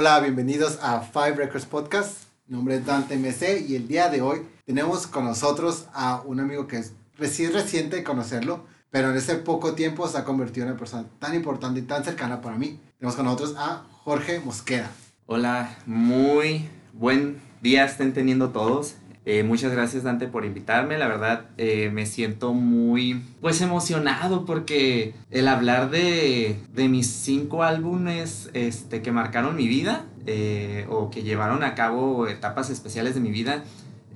[0.00, 2.22] Hola, bienvenidos a Five Records Podcast.
[2.46, 6.40] Mi nombre es Dante MC y el día de hoy tenemos con nosotros a un
[6.40, 10.70] amigo que es recién reciente conocerlo, pero en ese poco tiempo se ha convertido en
[10.70, 12.80] una persona tan importante y tan cercana para mí.
[12.98, 14.90] Tenemos con nosotros a Jorge Mosquera.
[15.26, 18.94] Hola, muy buen día estén teniendo todos.
[19.26, 25.12] Eh, muchas gracias Dante por invitarme, la verdad eh, me siento muy pues emocionado porque
[25.30, 31.22] el hablar de, de mis cinco álbumes este, que marcaron mi vida eh, o que
[31.22, 33.62] llevaron a cabo etapas especiales de mi vida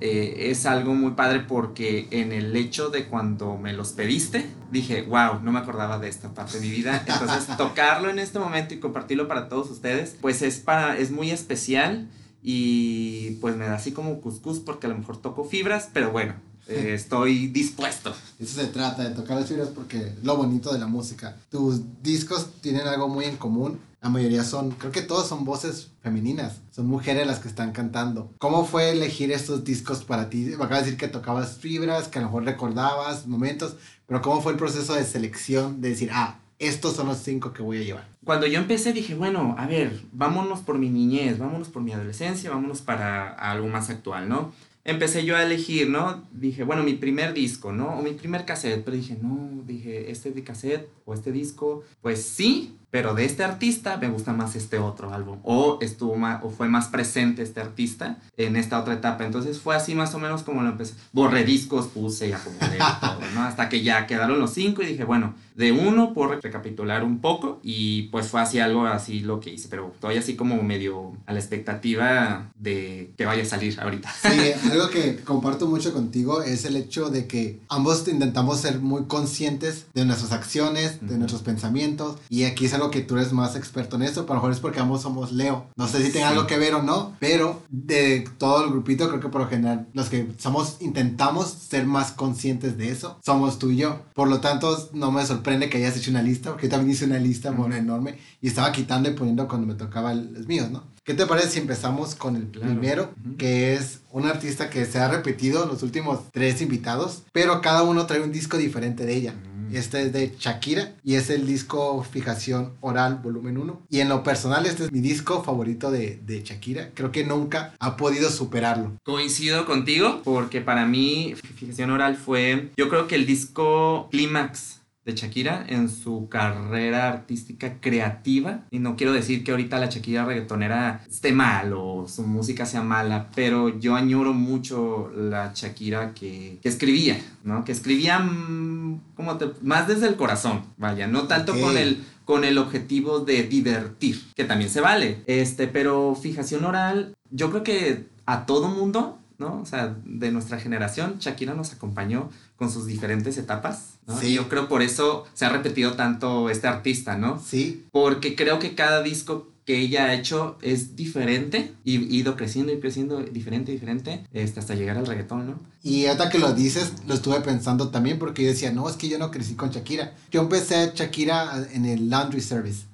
[0.01, 5.39] es algo muy padre porque en el hecho de cuando me los pediste dije, wow,
[5.41, 8.79] no me acordaba de esta parte de mi vida, entonces tocarlo en este momento y
[8.79, 12.09] compartirlo para todos ustedes pues es, para, es muy especial
[12.47, 16.35] y pues me da así como cuscús porque a lo mejor toco fibras, pero bueno,
[16.67, 18.13] eh, estoy dispuesto.
[18.39, 21.35] Eso se trata, de tocar las fibras porque lo bonito de la música.
[21.49, 23.79] Tus discos tienen algo muy en común.
[23.99, 28.31] La mayoría son, creo que todos son voces femeninas, son mujeres las que están cantando.
[28.37, 30.45] ¿Cómo fue elegir estos discos para ti?
[30.45, 34.41] Me acabas de decir que tocabas fibras, que a lo mejor recordabas momentos, pero ¿cómo
[34.43, 37.83] fue el proceso de selección de decir, ah, estos son los cinco que voy a
[37.83, 38.07] llevar.
[38.23, 42.49] Cuando yo empecé dije, bueno, a ver, vámonos por mi niñez, vámonos por mi adolescencia,
[42.49, 44.53] vámonos para algo más actual, ¿no?
[44.83, 46.23] Empecé yo a elegir, ¿no?
[46.31, 47.97] Dije, bueno, mi primer disco, ¿no?
[47.97, 52.23] O mi primer cassette, pero dije, no, dije, este de cassette o este disco, pues
[52.23, 56.49] sí, pero de este artista me gusta más este otro álbum o estuvo más, o
[56.49, 60.43] fue más presente este artista en esta otra etapa entonces fue así más o menos
[60.43, 64.53] como lo empecé borré discos puse y acomodé todo no hasta que ya quedaron los
[64.53, 68.85] cinco y dije bueno de uno por recapitular un poco y pues fue así algo
[68.85, 73.43] así lo que hice pero todavía así como medio a la expectativa de que vaya
[73.43, 78.07] a salir ahorita sí algo que comparto mucho contigo es el hecho de que ambos
[78.07, 83.01] intentamos ser muy conscientes de nuestras acciones de nuestros pensamientos y aquí es algo que
[83.01, 85.67] tú eres más experto en eso, pero a lo mejor es porque ambos somos Leo.
[85.75, 89.19] No sé si tenga algo que ver o no, pero de todo el grupito creo
[89.19, 93.71] que por lo general los que somos intentamos ser más conscientes de eso, somos tú
[93.71, 94.01] y yo.
[94.13, 97.05] Por lo tanto, no me sorprende que hayas hecho una lista, porque yo también hice
[97.05, 100.83] una lista muy enorme y estaba quitando y poniendo cuando me tocaba los míos, ¿no?
[101.03, 105.07] ¿Qué te parece si empezamos con el primero, que es un artista que se ha
[105.07, 109.35] repetido en los últimos tres invitados, pero cada uno trae un disco diferente de ella?
[109.71, 113.81] Este es de Shakira y es el disco Fijación Oral Volumen 1.
[113.89, 116.91] Y en lo personal este es mi disco favorito de, de Shakira.
[116.93, 118.93] Creo que nunca ha podido superarlo.
[119.03, 124.74] Coincido contigo porque para mí Fijación Oral fue yo creo que el disco clímax
[125.05, 128.65] de Shakira en su carrera artística creativa.
[128.71, 132.81] Y no quiero decir que ahorita la Shakira reggaetonera esté mal o su música sea
[132.81, 137.63] mala, pero yo añoro mucho la Shakira que, que escribía, ¿no?
[137.63, 142.57] Que escribía mm, como más desde el corazón, vaya, no tanto con el con el
[142.57, 145.21] objetivo de divertir, que también se vale.
[145.27, 149.61] Este, pero fijación oral, yo creo que a todo mundo ¿no?
[149.61, 154.19] O sea, de nuestra generación, Shakira nos acompañó con sus diferentes etapas, ¿no?
[154.19, 154.27] Sí.
[154.27, 157.39] Y yo creo por eso se ha repetido tanto este artista, ¿no?
[157.39, 157.85] Sí.
[157.91, 162.79] Porque creo que cada disco que ella ha hecho es diferente y ido creciendo y
[162.79, 165.59] creciendo diferente, diferente, este, hasta llegar al reggaetón, ¿no?
[165.81, 169.09] Y ahorita que lo dices, lo estuve pensando también porque yo decía, no, es que
[169.09, 170.13] yo no crecí con Shakira.
[170.31, 172.85] Yo empecé a Shakira en el Laundry Service.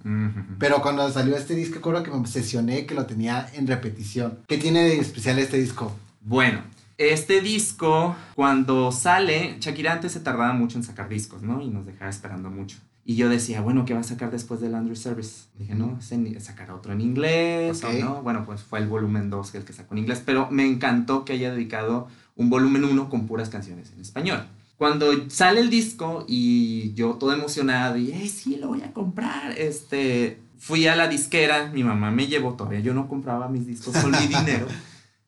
[0.59, 4.40] Pero cuando salió este disco, creo que me obsesioné que lo tenía en repetición.
[4.47, 5.94] ¿Qué tiene de especial este disco?
[6.22, 6.62] Bueno,
[7.00, 11.62] este disco, cuando sale, Shakira antes se tardaba mucho en sacar discos, ¿no?
[11.62, 12.78] Y nos dejaba esperando mucho.
[13.04, 15.46] Y yo decía, bueno, ¿qué va a sacar después del Laundry Service?
[15.58, 15.98] Dije, no,
[16.40, 18.22] sacará otro en inglés o no.
[18.22, 21.34] Bueno, pues fue el volumen 2 el que sacó en inglés, pero me encantó que
[21.34, 24.46] haya dedicado un volumen 1 con puras canciones en español.
[24.78, 29.58] Cuando sale el disco y yo todo emocionado y, eh, sí, lo voy a comprar,
[29.58, 33.98] este, fui a la disquera, mi mamá me llevó, todavía yo no compraba mis discos
[34.02, 34.68] con mi dinero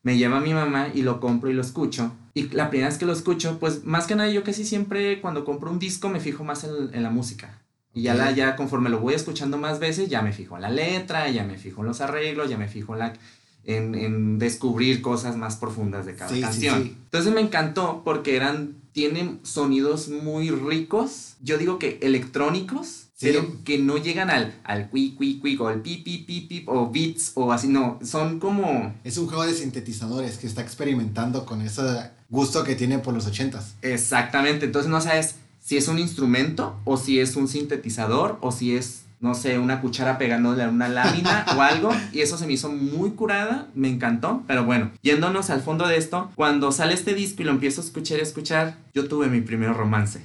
[0.04, 2.12] me lleva mi mamá y lo compro y lo escucho.
[2.34, 5.44] Y la primera vez que lo escucho, pues más que nada yo casi siempre cuando
[5.44, 7.58] compro un disco me fijo más en, la música.
[7.94, 10.68] Y ya, la, ya conforme lo voy escuchando más veces, ya me fijo en la
[10.68, 13.14] letra, ya me fijo en los arreglos, ya me fijo en, la,
[13.64, 16.82] en, descubrir cosas más profundas de cada canción.
[17.04, 23.78] Entonces me encantó porque eran, tienen sonidos muy ricos, yo digo que electrónicos, pero que
[23.78, 27.32] no llegan al, al quick, quick, quick, o al pip, pip, pip, pip, o beats,
[27.34, 28.94] o así, no, son como...
[29.04, 31.82] Es un juego de sintetizadores que está experimentando con ese
[32.28, 33.74] gusto que tiene por los ochentas.
[33.82, 38.76] Exactamente, entonces no sabes si es un instrumento, o si es un sintetizador, o si
[38.76, 41.90] es no sé, una cuchara pegándole a una lámina o algo.
[42.12, 44.42] Y eso se me hizo muy curada, me encantó.
[44.46, 47.84] Pero bueno, yéndonos al fondo de esto, cuando sale este disco y lo empiezo a
[47.84, 50.20] escuchar y escuchar, yo tuve mi primer romance.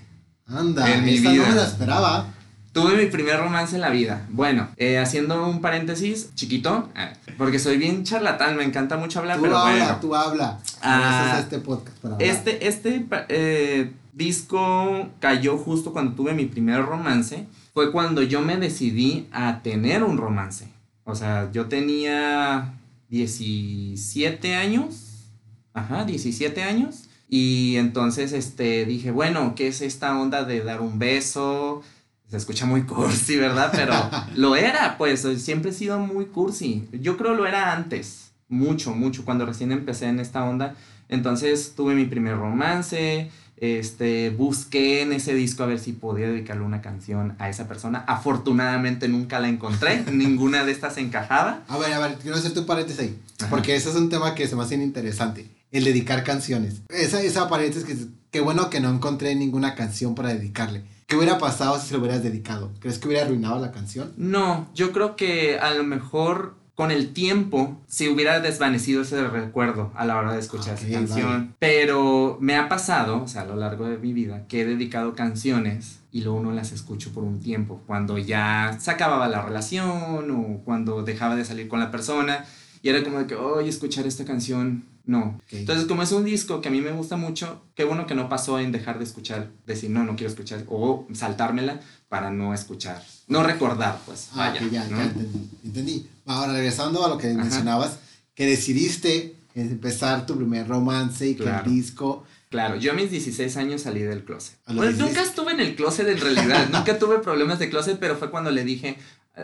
[0.46, 1.34] Anda, en mi vida.
[1.34, 2.34] no me la esperaba.
[2.82, 4.26] Tuve mi primer romance en la vida.
[4.30, 9.38] Bueno, eh, haciendo un paréntesis chiquito, eh, Porque soy bien charlatán, me encanta mucho hablar,
[9.38, 9.98] tú pero habla, bueno.
[10.02, 12.30] Tú habla, Ah, es este podcast para hablar.
[12.30, 17.46] Este, este eh, disco cayó justo cuando tuve mi primer romance.
[17.74, 20.68] Fue cuando yo me decidí a tener un romance.
[21.04, 22.74] O sea, yo tenía
[23.10, 25.26] 17 años.
[25.74, 27.06] Ajá, 17 años.
[27.30, 31.84] Y entonces este, dije, bueno, ¿qué es esta onda de dar un beso?
[32.30, 33.72] Se escucha muy cursi, ¿verdad?
[33.72, 33.94] Pero
[34.36, 36.88] lo era, pues siempre he sido muy cursi.
[36.92, 40.76] Yo creo lo era antes, mucho, mucho, cuando recién empecé en esta onda.
[41.08, 46.64] Entonces tuve mi primer romance, este, busqué en ese disco a ver si podía dedicarle
[46.64, 48.04] una canción a esa persona.
[48.08, 51.64] Afortunadamente nunca la encontré, ninguna de estas encajaba.
[51.68, 53.20] A ver, a ver, quiero hacer tu paréntesis ahí.
[53.40, 53.50] Ajá.
[53.50, 55.50] Porque ese es un tema que se me hace interesante.
[55.72, 56.82] El dedicar canciones.
[56.90, 57.96] Esa, esa paréntesis que
[58.32, 60.84] qué bueno que no encontré ninguna canción para dedicarle.
[61.10, 62.72] ¿Qué hubiera pasado si se lo hubieras dedicado?
[62.80, 64.14] ¿Crees que hubiera arruinado la canción?
[64.16, 69.92] No, yo creo que a lo mejor con el tiempo se hubiera desvanecido ese recuerdo
[69.96, 71.56] a la hora de escuchar esa canción.
[71.58, 75.16] Pero me ha pasado, o sea, a lo largo de mi vida, que he dedicado
[75.16, 77.82] canciones y luego no las escucho por un tiempo.
[77.88, 82.46] Cuando ya se acababa la relación o cuando dejaba de salir con la persona.
[82.84, 85.38] Y era como de que, oye, escuchar esta canción, no.
[85.44, 85.54] Ok.
[85.54, 88.30] Entonces, como es un disco que a mí me gusta mucho, qué bueno que no
[88.30, 91.80] pasó en dejar de escuchar, decir, no, no quiero escuchar, o saltármela
[92.10, 94.62] para no escuchar, no recordar, pues, Ah, vaya.
[94.72, 94.98] ya, ¿no?
[94.98, 96.08] ya entendí, entendí.
[96.26, 97.38] Ahora, regresando a lo que Ajá.
[97.38, 98.00] mencionabas,
[98.36, 101.66] que decidiste empezar tu primer romance y que Claro.
[101.66, 102.24] el disco...
[102.50, 104.56] Claro, yo a mis 16 años salí del closet.
[104.68, 104.98] 16.
[104.98, 108.50] nunca estuve en el closet en realidad, nunca tuve problemas de closet, pero fue cuando
[108.52, 108.98] le dije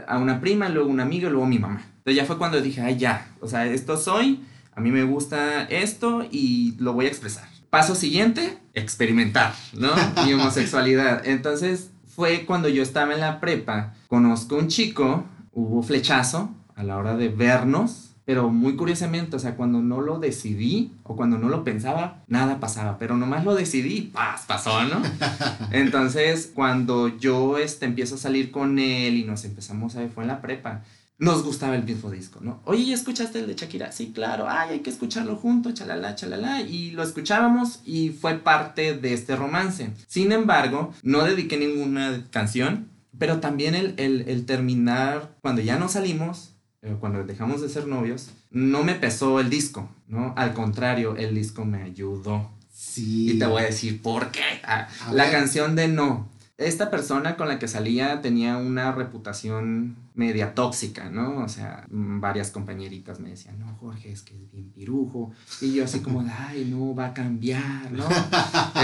[0.07, 1.81] a una prima, luego una amiga, y luego mi mamá.
[1.97, 4.39] Entonces ya fue cuando dije, ay, ya, o sea, esto soy,
[4.75, 7.47] a mí me gusta esto y lo voy a expresar.
[7.69, 9.89] Paso siguiente, experimentar, ¿no?
[10.25, 11.25] Mi homosexualidad.
[11.25, 16.97] Entonces fue cuando yo estaba en la prepa, conozco un chico, hubo flechazo a la
[16.97, 21.47] hora de vernos, pero muy curiosamente, o sea, cuando no lo decidí o cuando no
[21.47, 25.01] lo pensaba, nada pasaba, pero nomás lo decidí, paz, pasó, ¿no?
[25.71, 30.23] Entonces, cuando yo este, empiezo a salir con él y nos empezamos a ver, fue
[30.23, 30.81] en la prepa,
[31.17, 32.61] nos gustaba el mismo disco, ¿no?
[32.65, 33.91] Oye, ¿ya escuchaste el de Shakira?
[33.91, 38.97] Sí, claro, ay, hay que escucharlo junto, chalala, chalala, y lo escuchábamos y fue parte
[38.97, 39.91] de este romance.
[40.07, 45.87] Sin embargo, no dediqué ninguna canción, pero también el, el, el terminar, cuando ya no
[45.87, 46.51] salimos,
[46.81, 50.33] eh, cuando dejamos de ser novios, no me pesó el disco, ¿no?
[50.35, 52.51] Al contrario, el disco me ayudó.
[52.73, 53.31] Sí.
[53.31, 54.41] Y te voy a decir por qué.
[54.63, 55.31] Ah, la ver.
[55.31, 56.29] canción de No.
[56.57, 61.43] Esta persona con la que salía tenía una reputación media tóxica, ¿no?
[61.43, 65.31] O sea, mm, varias compañeritas me decían, no, Jorge, es que es bien pirujo.
[65.61, 68.05] Y yo así como, ay, no, va a cambiar, ¿no?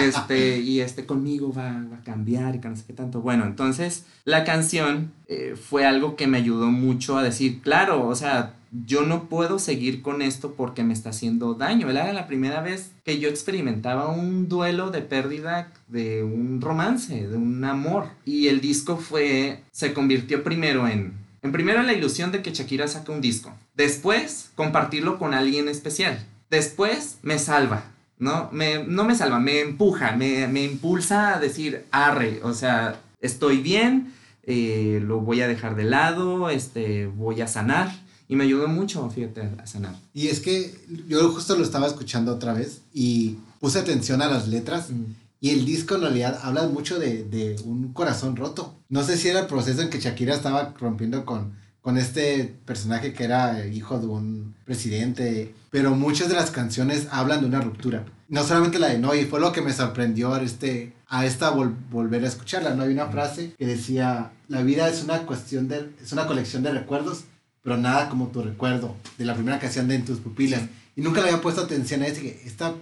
[0.02, 3.22] Este, y este conmigo va, va a cambiar y que no sé qué tanto.
[3.22, 8.16] Bueno, entonces la canción eh, fue algo que me ayudó mucho a decir, claro, o
[8.16, 8.56] sea,
[8.86, 11.90] yo no puedo seguir con esto porque me está haciendo daño.
[11.90, 17.36] Era la primera vez que yo experimentaba un duelo de pérdida de un romance, de
[17.36, 18.08] un amor.
[18.26, 22.88] Y el disco fue, se convirtió primero en, en primero la ilusión de que Shakira
[22.88, 23.52] saca un disco.
[23.76, 26.26] Después, compartirlo con alguien especial.
[26.50, 27.86] Después, me salva.
[28.22, 28.50] ¿no?
[28.52, 33.58] Me, no me salva, me empuja, me, me impulsa a decir, arre, o sea, estoy
[33.58, 37.92] bien, eh, lo voy a dejar de lado, este, voy a sanar.
[38.30, 39.96] Y me ayudó mucho, fíjate, a sanar.
[40.14, 40.74] Y es que
[41.08, 44.88] yo justo lo estaba escuchando otra vez y puse atención a las letras
[45.42, 48.80] y el disco en realidad habla mucho de, de un corazón roto.
[48.88, 53.12] No sé si era el proceso en que Shakira estaba rompiendo con, con este personaje
[53.12, 58.06] que era hijo de un presidente, pero muchas de las canciones hablan de una ruptura.
[58.30, 61.54] No solamente la de No, y fue lo que me sorprendió a, este, a esta
[61.54, 62.76] vol- volver a escucharla.
[62.76, 66.62] No hay una frase que decía, la vida es una cuestión de, es una colección
[66.64, 67.24] de recuerdos,
[67.64, 70.62] pero nada como tu recuerdo de la primera canción de En tus pupilas.
[70.96, 72.74] Y nunca le había puesto atención a eso, que esta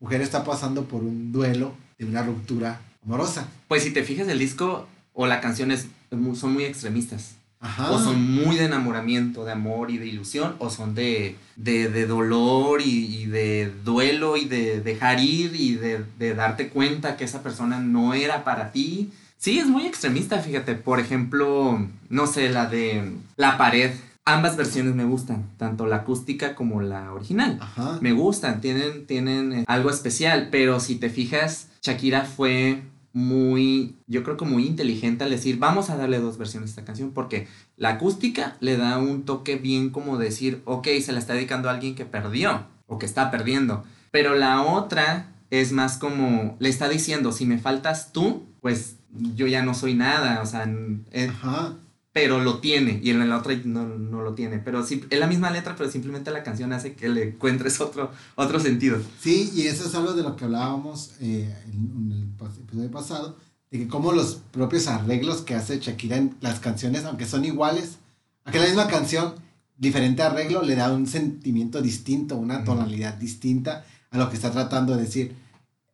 [0.00, 3.48] mujer está pasando por un duelo de una ruptura amorosa.
[3.68, 7.34] Pues si te fijas, el disco o la canción es, mu- son muy extremistas.
[7.60, 7.90] Ajá.
[7.90, 12.06] O son muy de enamoramiento, de amor y de ilusión, o son de, de, de
[12.06, 17.24] dolor y, y de duelo y de dejar ir y de, de darte cuenta que
[17.24, 19.10] esa persona no era para ti.
[19.38, 20.74] Sí, es muy extremista, fíjate.
[20.76, 23.90] Por ejemplo, no sé, la de La pared.
[24.34, 27.58] Ambas versiones me gustan, tanto la acústica como la original.
[27.60, 27.98] Ajá.
[28.00, 32.82] Me gustan, tienen, tienen eh, algo especial, pero si te fijas, Shakira fue
[33.14, 36.84] muy, yo creo que muy inteligente al decir, vamos a darle dos versiones a esta
[36.84, 41.32] canción, porque la acústica le da un toque bien como decir, ok, se la está
[41.34, 46.56] dedicando a alguien que perdió o que está perdiendo, pero la otra es más como,
[46.60, 48.96] le está diciendo, si me faltas tú, pues
[49.34, 51.74] yo ya no soy nada, o sea, n- eh, Ajá.
[52.20, 54.58] Pero lo tiene y en la otra no, no lo tiene.
[54.58, 58.10] Pero sí, es la misma letra, pero simplemente la canción hace que le encuentres otro,
[58.34, 58.98] otro sentido.
[59.20, 63.36] Sí, y eso es algo de lo que hablábamos eh, en, el episodio pasado,
[63.70, 67.98] de que como los propios arreglos que hace Shakira en las canciones, aunque son iguales,
[68.44, 69.34] aunque la misma canción,
[69.76, 74.96] diferente arreglo, le da un sentimiento distinto, una tonalidad distinta a lo que está tratando
[74.96, 75.36] de decir.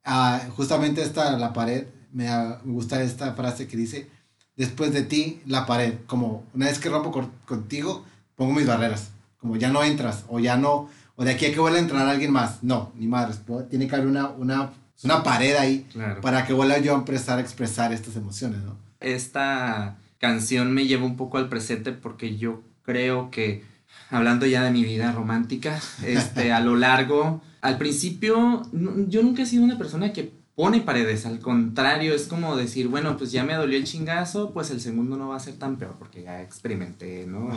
[0.07, 2.31] Ah, justamente esta, la pared, me,
[2.65, 4.09] me gusta esta frase que dice,
[4.57, 5.95] después de ti la pared.
[6.07, 8.05] Como una vez que rompo contigo,
[8.37, 9.11] pongo mis barreras.
[9.39, 12.09] Como ya no entras o ya no, o de aquí a que vuelva a entrar
[12.09, 12.63] alguien más.
[12.63, 13.41] No, ni madres.
[13.71, 15.87] Tiene que haber una, una, una pared ahí
[16.23, 18.77] para que vuelva yo a empezar a expresar estas emociones, ¿no?
[19.01, 23.65] Esta canción me lleva un poco al presente porque yo creo que,
[24.11, 29.47] hablando ya de mi vida romántica, este, a lo largo, al principio, yo nunca he
[29.47, 33.55] sido una persona que pone paredes, al contrario, es como decir, bueno, pues ya me
[33.55, 37.27] dolió el chingazo, pues el segundo no va a ser tan peor porque ya experimenté,
[37.27, 37.51] ¿no?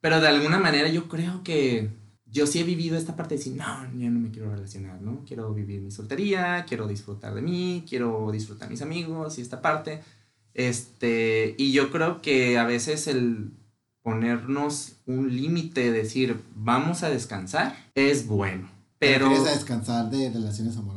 [0.00, 1.90] Pero de alguna manera yo creo que
[2.30, 5.24] yo sí he vivido esta parte de decir, no, yo no me quiero relacionar, ¿no?
[5.26, 10.02] Quiero vivir mi soltería, quiero disfrutar de mí, quiero disfrutar mis amigos y esta parte.
[10.54, 13.50] Este, y yo creo que a veces el
[14.02, 18.70] ponernos un límite, decir, vamos a descansar, es bueno.
[18.98, 19.28] Pero...
[19.28, 20.95] ¿Quieres descansar de relaciones amorosas?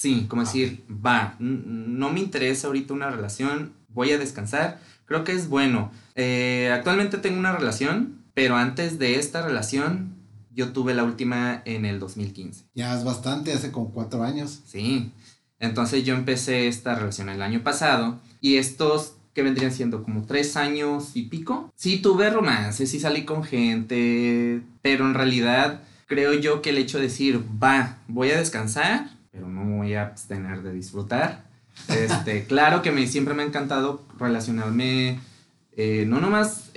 [0.00, 4.80] Sí, como decir, va, no me interesa ahorita una relación, voy a descansar.
[5.04, 5.92] Creo que es bueno.
[6.14, 10.14] Eh, actualmente tengo una relación, pero antes de esta relación
[10.54, 12.64] yo tuve la última en el 2015.
[12.74, 14.62] Ya es bastante, hace como cuatro años.
[14.64, 15.12] Sí.
[15.58, 20.56] Entonces yo empecé esta relación el año pasado y estos que vendrían siendo como tres
[20.56, 21.70] años y pico.
[21.76, 26.96] Sí tuve romances, sí salí con gente, pero en realidad creo yo que el hecho
[26.96, 31.44] de decir, va, voy a descansar, pero no me voy a abstener de disfrutar.
[31.88, 35.18] Este, claro que me, siempre me ha encantado relacionarme,
[35.76, 36.70] eh, no nomás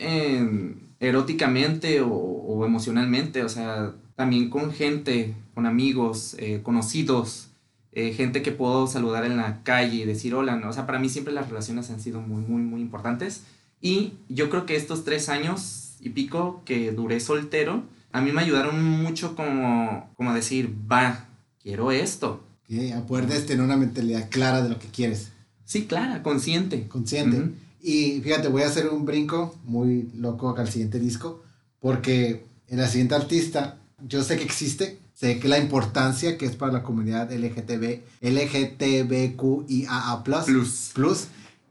[1.00, 7.50] eróticamente o, emocionalmente, o sea, también con gente, con amigos, eh, conocidos,
[7.91, 10.69] eh, gente que puedo saludar en la calle y decir hola, ¿no?
[10.69, 13.43] O sea, para mí siempre las relaciones han sido muy, muy, muy importantes.
[13.81, 18.41] Y yo creo que estos tres años y pico que duré soltero, a mí me
[18.41, 21.27] ayudaron mucho como, como decir, va,
[21.63, 22.43] quiero esto.
[22.67, 25.29] Que puedes tener una mentalidad clara de lo que quieres.
[25.65, 26.88] Sí, clara, consciente.
[26.88, 27.53] Consciente.
[27.82, 31.43] Y fíjate, voy a hacer un brinco muy loco acá al siguiente disco,
[31.79, 36.55] porque en la siguiente artista, yo sé que existe, sé que la importancia que es
[36.55, 40.91] para la comunidad LGTB, LGTBQIAA+, plus.
[40.93, 41.27] plus,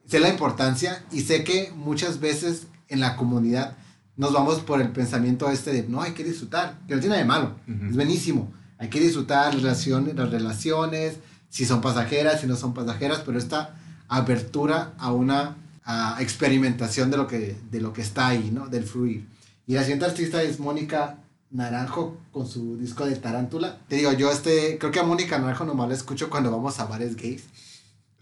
[0.07, 3.79] sé la importancia y sé que muchas veces en la comunidad
[4.17, 7.23] nos vamos por el pensamiento este de, no, hay que disfrutar, que no tiene nada
[7.23, 7.55] de malo,
[7.89, 12.75] es buenísimo, hay que disfrutar las relaciones, las relaciones, si son pasajeras, si no son
[12.75, 13.77] pasajeras, pero esta
[14.09, 15.57] apertura a una
[16.19, 18.67] experimentación de lo, que, de lo que está ahí, ¿no?
[18.67, 19.29] Del fluir.
[19.69, 21.19] Y la siguiente artista es Mónica
[21.53, 23.79] Naranjo con su disco de Tarántula.
[23.87, 26.87] Te digo, yo este, creo que a Mónica Naranjo nomás la escucho cuando vamos a
[26.87, 27.45] bares gays.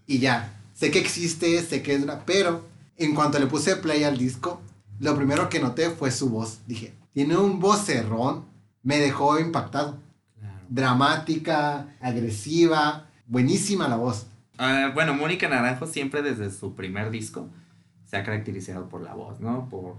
[0.05, 4.03] Y ya, sé que existe, sé que es una, pero en cuanto le puse play
[4.03, 4.61] al disco,
[4.99, 6.59] lo primero que noté fue su voz.
[6.67, 8.45] Dije, tiene un vocerrón,
[8.83, 9.97] me dejó impactado
[10.71, 14.25] dramática, agresiva, buenísima la voz.
[14.57, 17.49] Ah, bueno, Mónica Naranjo siempre desde su primer disco
[18.09, 19.67] se ha caracterizado por la voz, ¿no?
[19.69, 19.95] Por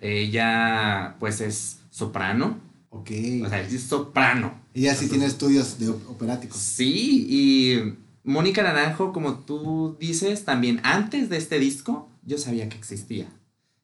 [0.00, 2.58] ella, pues es soprano.
[2.90, 3.10] Ok.
[3.44, 4.54] O sea, es soprano.
[4.74, 6.58] Ella sí tiene estudios de operáticos.
[6.58, 12.76] Sí, y Mónica Naranjo, como tú dices, también antes de este disco, yo sabía que
[12.76, 13.28] existía.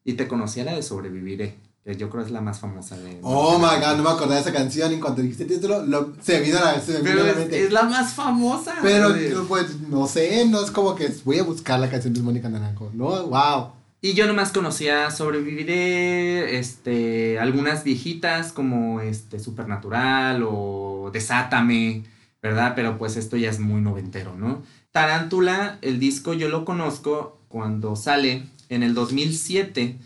[0.03, 1.55] Y te conocía la de Sobreviviré
[1.95, 3.19] yo creo es la más famosa de...
[3.21, 6.13] Oh my god, no me acordaba de esa canción y cuando dijiste el título, lo,
[6.21, 7.63] se vino la, se Pero la mente.
[7.63, 8.75] Es, la más famosa.
[8.81, 9.13] Pero
[9.47, 12.91] pues no sé, no es como que voy a buscar la canción de Mónica Naranjo,
[12.93, 13.27] ¿no?
[13.27, 13.71] Wow.
[14.01, 22.03] Y yo nomás conocía Sobreviviré, este, algunas viejitas como este, Supernatural o Desátame,
[22.41, 22.73] ¿verdad?
[22.75, 24.61] Pero pues esto ya es muy noventero, ¿no?
[24.91, 29.97] Tarántula, el disco yo lo conozco cuando sale en el 2007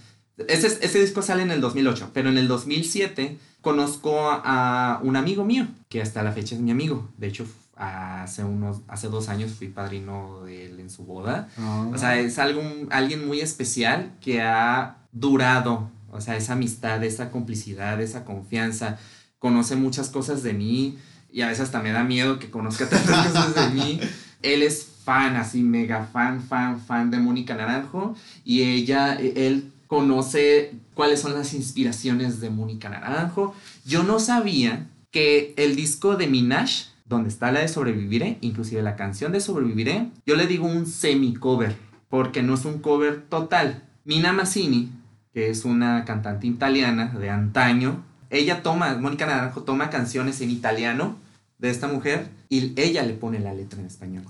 [0.48, 5.67] ese, disco sale en el 2008, pero en el 2007 conozco a, un amigo mío,
[5.89, 7.10] que hasta la fecha es mi amigo.
[7.17, 7.45] De hecho,
[7.75, 11.50] hace, unos, hace dos años fui padrino de él en su boda.
[11.91, 17.31] O sea, es algo, alguien muy especial que ha durado, o sea, esa amistad, esa
[17.31, 18.98] complicidad, esa confianza.
[19.39, 20.98] Conoce muchas cosas de mí
[21.31, 24.00] y a veces hasta me da miedo que conozca tantas cosas de mí.
[24.41, 30.71] Él es fan, así mega fan, fan, fan de Mónica Naranjo y ella, él conoce
[30.93, 33.53] cuáles son las inspiraciones de Mónica Naranjo.
[33.83, 38.95] Yo no sabía que el disco de Minash, donde está la de Sobreviviré, inclusive la
[38.95, 41.75] canción de Sobreviviré, yo le digo un semi-cover,
[42.07, 43.83] porque no es un cover total.
[44.05, 44.89] Mina Massini
[45.33, 48.01] que es una cantante italiana de antaño.
[48.29, 51.17] Ella toma, Mónica Naranjo toma canciones en italiano
[51.57, 54.24] de esta mujer y ella le pone la letra en español.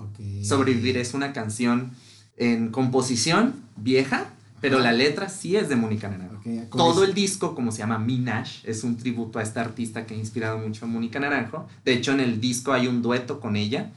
[0.43, 1.91] Sobrevivir es una canción
[2.35, 4.25] en composición vieja,
[4.61, 6.41] pero la letra sí es de Mónica Naranjo.
[6.69, 10.17] Todo el disco, como se llama Minash, es un tributo a esta artista que ha
[10.17, 11.67] inspirado mucho a Mónica Naranjo.
[11.83, 13.91] De hecho, en el disco hay un dueto con ella.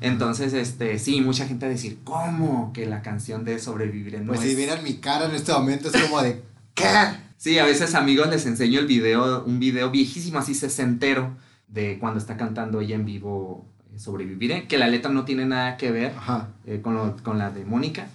[0.00, 4.26] Entonces, este, sí, mucha gente va a decir, ¿cómo que la canción de Sobrevivir en
[4.26, 6.42] Pues si vieran mi cara en este momento, es como de,
[6.74, 6.84] ¿qué?
[7.36, 11.36] Sí, a veces amigos les enseño el video, un video viejísimo, así sesentero,
[11.68, 15.76] de cuando está cantando ella en vivo eh, Sobreviviré, que la letra no tiene nada
[15.76, 16.12] que ver
[16.66, 18.08] eh, con, con la de Mónica.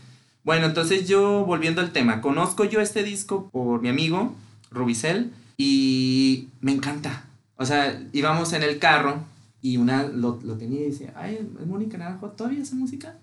[0.44, 4.34] Bueno, entonces yo, volviendo al tema, conozco yo este disco por mi amigo
[4.72, 7.26] Rubicel y me encanta.
[7.58, 9.24] O sea, íbamos en el carro
[9.62, 13.18] y una lo, lo tenía y decía, ay, Mónica Naranjo todavía hace música.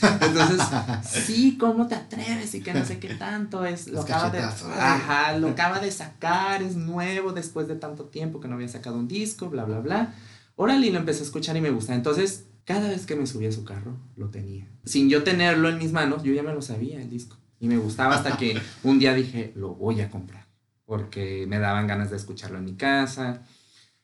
[0.20, 0.60] Entonces,
[1.02, 2.52] sí, ¿cómo te atreves?
[2.54, 3.86] Y que no sé qué tanto es.
[3.86, 8.48] Lo acaba de, ajá, lo acaba de sacar, es nuevo después de tanto tiempo que
[8.48, 10.14] no había sacado un disco, bla, bla, bla.
[10.56, 11.94] Órale, y lo empecé a escuchar y me gusta.
[11.94, 14.68] Entonces, cada vez que me subía a su carro, lo tenía.
[14.84, 17.34] Sin yo tenerlo en mis manos, yo ya me lo sabía el disco.
[17.58, 20.46] Y me gustaba hasta que un día dije, lo voy a comprar.
[20.84, 23.40] Porque me daban ganas de escucharlo en mi casa.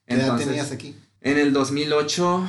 [0.07, 0.97] ¿Qué edad tenías aquí?
[1.21, 2.43] En el 2008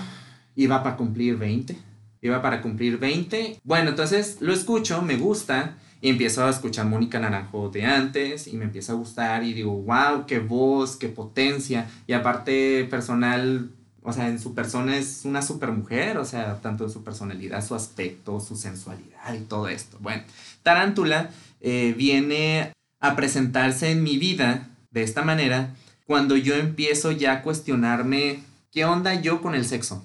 [0.55, 1.75] iba para cumplir 20.
[2.21, 3.59] Iba para cumplir 20.
[3.65, 5.75] Bueno, entonces lo escucho, me gusta.
[5.99, 9.73] Y empiezo a escuchar Mónica Naranjo de antes y me empieza a gustar y digo,
[9.81, 11.89] wow, qué voz, qué potencia.
[12.07, 13.69] Y aparte personal,
[14.05, 17.65] o sea, en su persona es una super mujer, o sea, tanto en su personalidad,
[17.65, 19.97] su aspecto, su sensualidad y todo esto.
[19.99, 20.23] Bueno,
[20.63, 27.33] Tarántula eh, viene a presentarse en mi vida de esta manera cuando yo empiezo ya
[27.33, 28.43] a cuestionarme
[28.75, 30.03] ¿Qué onda yo con el sexo?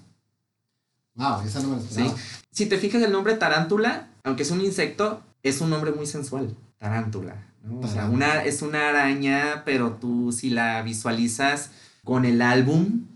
[1.17, 2.09] Wow, esa no me ¿Sí?
[2.53, 6.55] Si te fijas el nombre tarántula, aunque es un insecto, es un nombre muy sensual.
[6.79, 7.35] Tarántula.
[7.83, 11.73] O sea, una, es una araña, pero tú si la visualizas
[12.05, 13.07] con el álbum,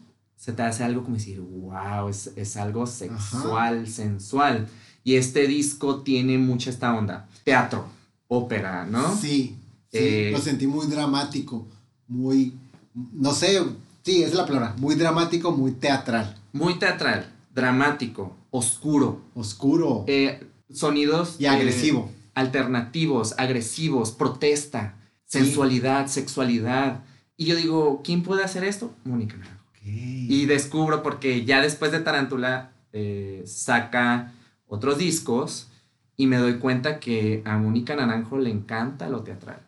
[0.45, 4.68] se te hace algo como decir, wow, es, algo sexual, sensual.
[5.03, 7.31] Y este disco tiene mucha esta onda.
[7.45, 7.87] Teatro,
[8.29, 9.16] ópera, ¿no?
[9.16, 9.57] Sí,
[9.90, 11.66] sí eh, lo sentí muy dramático,
[12.09, 12.53] muy,
[12.92, 13.59] no sé,
[14.03, 14.75] Sí, es la palabra.
[14.77, 16.37] Muy dramático, muy teatral.
[16.53, 19.23] Muy teatral, dramático, oscuro.
[19.35, 20.05] Oscuro.
[20.07, 21.37] Eh, sonidos.
[21.38, 22.11] Y agresivo.
[22.12, 27.03] Eh, alternativos, agresivos, protesta, sensualidad, sexualidad.
[27.38, 28.92] Y yo digo, ¿quién puede hacer esto?
[29.05, 29.63] Mónica Naranjo.
[29.85, 34.33] Y descubro porque ya después de Tarántula eh, saca
[34.66, 35.68] otros discos
[36.16, 39.61] y me doy cuenta que a Mónica Naranjo le encanta lo teatral.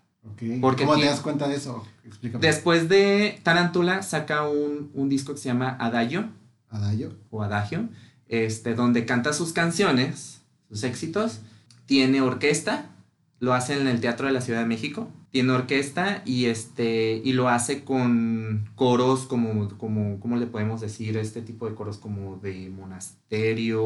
[0.60, 1.84] ¿Cómo te das cuenta de eso?
[2.40, 6.28] Después de Tarántula saca un, disco que se llama Adagio.
[6.70, 7.14] Adagio.
[7.30, 7.88] O Adagio.
[8.28, 11.40] Este, donde canta sus canciones, sus éxitos.
[11.86, 12.90] Tiene orquesta.
[13.38, 15.08] Lo hace en el Teatro de la Ciudad de México.
[15.36, 21.18] Tiene orquesta y, este, y lo hace con coros como, como, ¿cómo le podemos decir?
[21.18, 23.82] Este tipo de coros como de monasterio,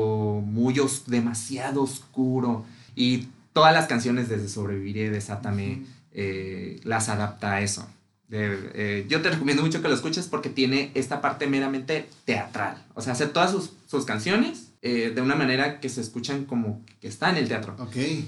[0.46, 2.64] muy demasiado oscuro.
[2.94, 5.82] Y todas las canciones desde Sobreviviré, Desátame.
[6.12, 7.84] Eh, las adapta a eso.
[8.30, 12.80] Eh, yo te recomiendo mucho que lo escuches porque tiene esta parte meramente teatral.
[12.94, 13.72] O sea, hace todas sus,
[14.06, 17.76] canciones eh, de una manera que se escuchan como que está en el teatro.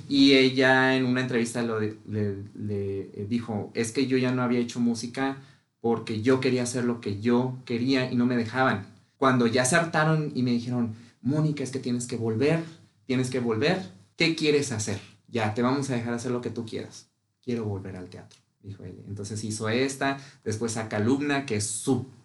[0.09, 4.81] Y ella en una entrevista lo le, dijo, es que yo ya no había hecho
[4.81, 5.39] música
[5.81, 8.87] porque yo quería hacer lo que yo quería y no me dejaban.
[9.17, 12.61] Cuando ya se hartaron y me dijeron, Mónica, es que tienes que volver,
[13.07, 13.81] tienes que volver,
[14.17, 15.01] ¿qué quieres hacer?
[15.29, 18.85] Ya, te vamos a dejar hacer lo que tú quieras quiero volver al teatro, dijo
[18.85, 19.03] ella.
[19.07, 22.22] Entonces hizo esta, después saca Alumna, que es súper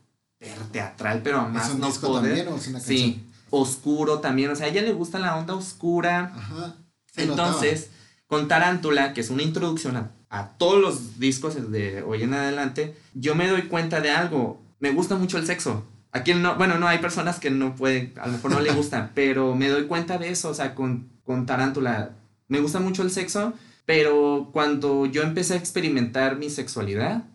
[0.71, 4.67] teatral, pero más ¿Es un disco también o es una Sí, oscuro también, o sea,
[4.67, 6.32] a ella le gusta la onda oscura.
[6.36, 6.76] Ajá.
[7.15, 7.89] Entonces,
[8.28, 12.95] con Tarántula, que es una introducción a, a todos los discos de hoy en adelante,
[13.13, 14.62] yo me doy cuenta de algo.
[14.80, 15.84] Me gusta mucho el sexo.
[16.12, 19.12] Aquí no, bueno, no hay personas que no pueden, a lo mejor no le gusta,
[19.15, 22.12] pero me doy cuenta de eso, o sea, con, con Tarántula.
[22.47, 23.54] Me gusta mucho el sexo,
[23.86, 27.26] pero cuando yo empecé a experimentar mi sexualidad,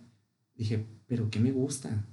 [0.55, 2.05] dije, pero ¿qué me gusta?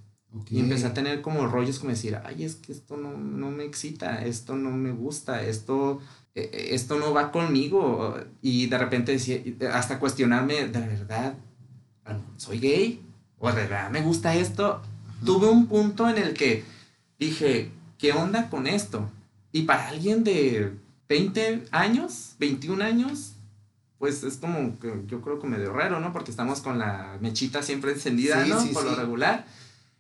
[0.50, 3.10] Y empecé a tener como rollos como decir, ay, es que esto no,
[3.50, 6.02] me excita, esto no me gusta, esto,
[6.36, 8.15] eh, eh, esto no va conmigo.
[8.42, 9.42] Y de repente decía,
[9.74, 11.34] hasta cuestionarme, ¿de verdad
[12.38, 13.02] soy gay?
[13.39, 14.82] ¿O de verdad me gusta esto?
[15.26, 16.63] Tuve un punto en el que
[17.18, 19.10] dije, ¿qué onda con esto?
[19.52, 20.74] Y para alguien de
[21.08, 23.34] 20 años, 21 años,
[23.98, 26.13] pues es como que yo creo que medio raro, ¿no?
[26.13, 28.63] Porque estamos con la mechita siempre encendida, ¿no?
[28.72, 29.46] Por lo regular.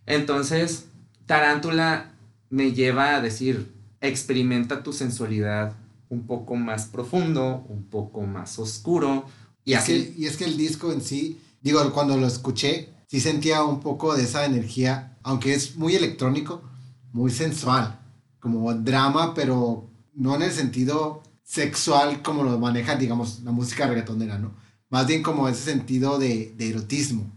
[0.05, 0.85] Entonces,
[1.25, 2.11] Tarántula
[2.49, 5.73] me lleva a decir, experimenta tu sensualidad
[6.09, 9.25] un poco más profundo, un poco más oscuro,
[9.65, 9.91] Y Es así.
[10.15, 13.81] que- y es que el disco en sí, digo, cuando lo escuché, sí sentía un
[13.81, 16.63] poco de esa energía, aunque es muy electrónico,
[17.11, 17.99] muy sensual,
[18.39, 24.39] como drama, pero no en el sentido sexual como lo maneja, digamos, la música reggaetonera,
[24.39, 24.53] ¿no?
[24.89, 27.29] Más bien como ese sentido de, de erotismo.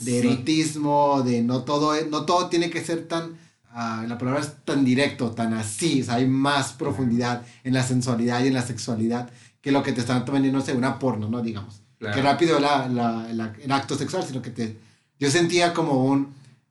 [0.00, 0.26] De Sí.
[0.28, 3.36] erotismo, de no todo, no todo tiene que ser tan,
[3.70, 7.82] ah, la palabra es tan directo, tan así, o sea, hay más profundidad en la
[7.82, 11.28] sensualidad y en la sexualidad que lo que te están vendiendo, no sé, una porno,
[11.28, 11.40] ¿no?
[11.42, 11.82] Digamos.
[11.98, 12.14] Claro.
[12.16, 14.76] Que rápido la, la- la- el acto sexual, sino que te,
[15.20, 16.28] yo sentía como un,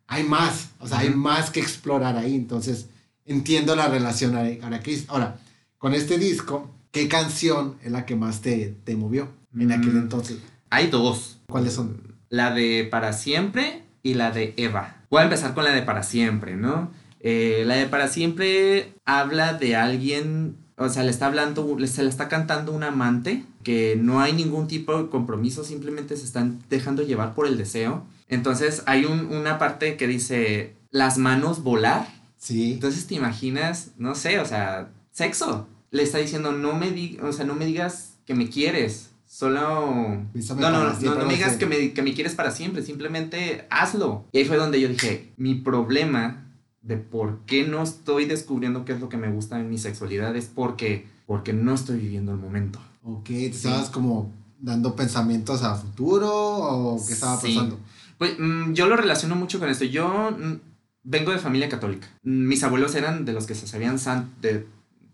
[0.08, 1.18] hay más, o sea, hay Ujú.
[1.20, 2.88] más que explorar ahí, entonces
[3.26, 5.40] entiendo la relación ahora, que- ahora,
[5.78, 9.98] con este disco, ¿qué canción es la que más te, te movió en aquel Mm.
[10.00, 10.38] entonces?
[10.70, 11.38] Hay dos.
[11.48, 12.11] ¿Cuáles son?
[12.32, 15.04] La de Para Siempre y la de Eva.
[15.12, 16.92] Voy a empezar con la de Para Siempre, ¿no?
[17.20, 22.10] Eh, la de Para Siempre habla de alguien, o sea, le está hablando, se le
[22.10, 27.04] está cantando un amante que no hay ningún tipo de compromiso, simplemente se están dejando
[27.04, 28.06] llevar por el deseo.
[28.30, 32.08] Entonces hay un- una parte que dice, las manos volar.
[32.38, 32.74] Sí.
[32.74, 35.68] Entonces te imaginas, no sé, o sea, sexo.
[35.92, 39.11] Le está diciendo, no me, di o sea, no me digas que me quieres.
[39.32, 40.26] Solo...
[40.58, 44.26] No, no, no, no, me digas que me, que me quieres para siempre, simplemente hazlo.
[44.34, 48.92] Y ahí fue donde yo dije, mi problema de por qué no estoy descubriendo qué
[48.92, 52.40] es lo que me gusta en mi sexualidad es porque, porque no estoy viviendo el
[52.40, 52.80] momento.
[53.04, 57.56] Ok, ¿te estabas como dando pensamientos a futuro o qué estaba Sí.
[57.56, 57.80] pasando?
[58.18, 59.86] Pues mm, yo lo relaciono mucho con esto.
[59.86, 60.56] Yo mm,
[61.06, 62.10] vengo de familia católica.
[62.22, 64.68] Mis abuelos eran de los que se sabían san- de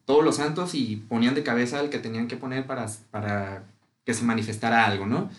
[0.05, 3.63] todos los santos y ponían de cabeza el que tenían que poner para, para
[4.07, 5.29] que se manifestara algo, ¿no?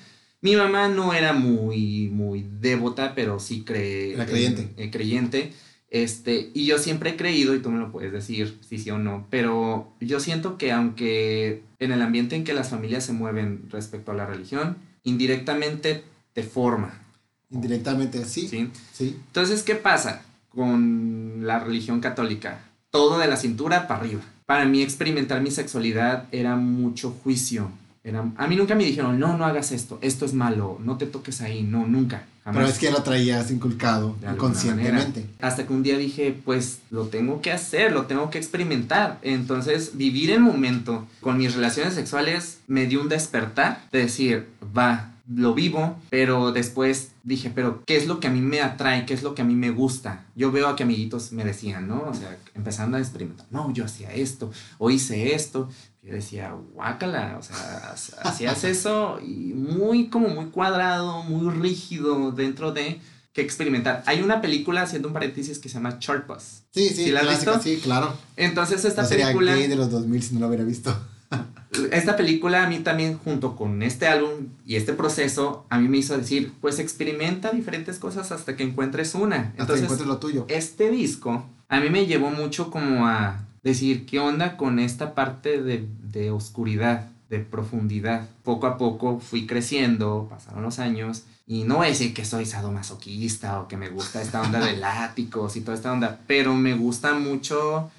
[0.43, 4.15] Mi mamá no era muy, muy devota, pero sí cree...
[4.27, 4.75] Creyente.
[4.77, 5.55] eh, creyente.
[5.89, 8.99] Este, y yo siempre he creído, y tú me lo puedes decir si sí o
[8.99, 13.71] no, pero yo siento que aunque en el ambiente en que las familias se mueven
[13.71, 16.05] respecto a la religión, indirectamente
[16.35, 17.01] te forma.
[17.49, 18.49] Indirectamente, sí.
[18.49, 18.71] Sí.
[18.93, 19.17] ¿sí?
[19.29, 22.61] Entonces, ¿qué pasa con la religión católica?
[22.91, 24.21] Todo de la cintura para arriba.
[24.45, 27.71] Para mí experimentar mi sexualidad era mucho juicio.
[28.09, 31.07] Era, a mí nunca me dijeron, no, no hagas esto, esto es malo, no te
[31.07, 32.25] toques ahí, no, nunca.
[32.45, 32.57] Jamás.
[32.57, 35.27] Pero es que lo traías inculcado inconscientemente.
[35.41, 39.19] Hasta que un día dije, pues lo tengo que hacer, lo tengo que experimentar.
[39.23, 45.13] Entonces, vivir el momento con mis relaciones sexuales me dio un despertar de decir, va,
[45.31, 49.05] lo vivo, pero después dije, pero ¿qué es lo que a mí me atrae?
[49.05, 50.25] ¿Qué es lo que a mí me gusta?
[50.35, 52.05] Yo veo a que amiguitos me decían, ¿no?
[52.09, 55.69] O sea, empezando a experimentar, no, yo hacía esto, o hice esto.
[56.03, 62.73] Yo decía, guácala, o sea, hacías eso y muy como muy cuadrado, muy rígido dentro
[62.73, 62.99] de
[63.35, 64.03] que experimentar.
[64.07, 66.63] Hay una película, haciendo un paréntesis, que se llama Short Bus.
[66.73, 67.65] Sí, sí, ¿Sí la has clásica, visto?
[67.65, 68.15] sí, claro.
[68.37, 70.97] Entonces esta no sería película, gay de los 2000 si no lo hubiera visto.
[71.93, 75.99] esta película a mí también junto con este álbum y este proceso, a mí me
[75.99, 79.37] hizo decir, pues experimenta diferentes cosas hasta que encuentres una.
[79.37, 80.47] Hasta que Entonces, encuentres lo tuyo.
[80.49, 85.63] este disco a mí me llevó mucho como a decir, ¿qué onda con esta parte
[85.63, 88.27] de, de oscuridad, de profundidad?
[88.43, 92.47] Poco a poco fui creciendo, pasaron los años, y no voy a decir que soy
[92.47, 96.75] sadomasoquista o que me gusta esta onda de látigos y toda esta onda, pero me
[96.75, 97.91] gusta mucho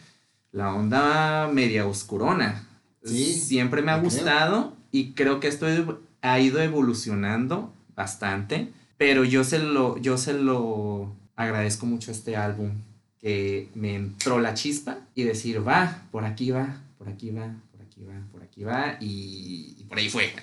[0.52, 2.66] la onda media oscurona.
[3.04, 4.10] Sí, Siempre me ha creo.
[4.10, 5.66] gustado y creo que esto
[6.22, 12.36] ha ido evolucionando bastante, pero yo se lo, yo se lo agradezco mucho a este
[12.36, 12.72] álbum,
[13.20, 17.82] que me entró la chispa y decir, va, por aquí va, por aquí va, por
[17.82, 20.34] aquí va, por aquí va, y, y por ahí fue.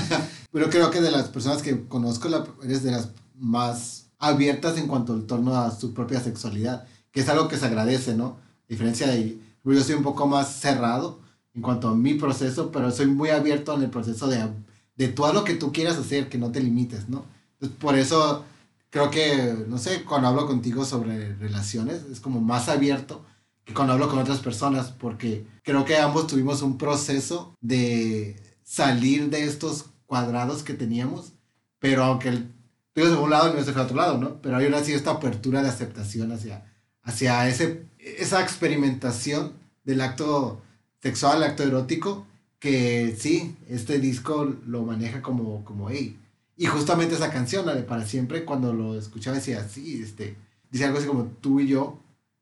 [0.52, 4.86] Pero creo que de las personas que conozco, la, eres de las más abiertas en
[4.86, 8.38] cuanto al torno a su propia sexualidad, que es algo que se agradece, ¿no?
[8.64, 11.20] A diferencia de, yo soy un poco más cerrado
[11.56, 14.46] en cuanto a mi proceso, pero soy muy abierto en el proceso de,
[14.94, 17.24] de todo lo que tú quieras hacer, que no te limites, ¿no?
[17.54, 18.44] Entonces, por eso
[18.90, 23.24] creo que, no sé, cuando hablo contigo sobre relaciones, es como más abierto
[23.64, 29.30] que cuando hablo con otras personas, porque creo que ambos tuvimos un proceso de salir
[29.30, 31.32] de estos cuadrados que teníamos,
[31.78, 32.52] pero aunque el
[32.92, 34.40] tuyo a un lado y mío a otro lado, ¿no?
[34.42, 36.64] Pero hay una esta apertura de aceptación hacia,
[37.02, 40.62] hacia ese, esa experimentación del acto
[41.02, 42.26] sexual, acto erótico,
[42.58, 46.16] que sí, este disco lo maneja como, como hey.
[46.56, 50.36] Y justamente esa canción, la de Para Siempre, cuando lo escuchaba decía, sí, este,
[50.70, 51.98] dice algo así como tú y yo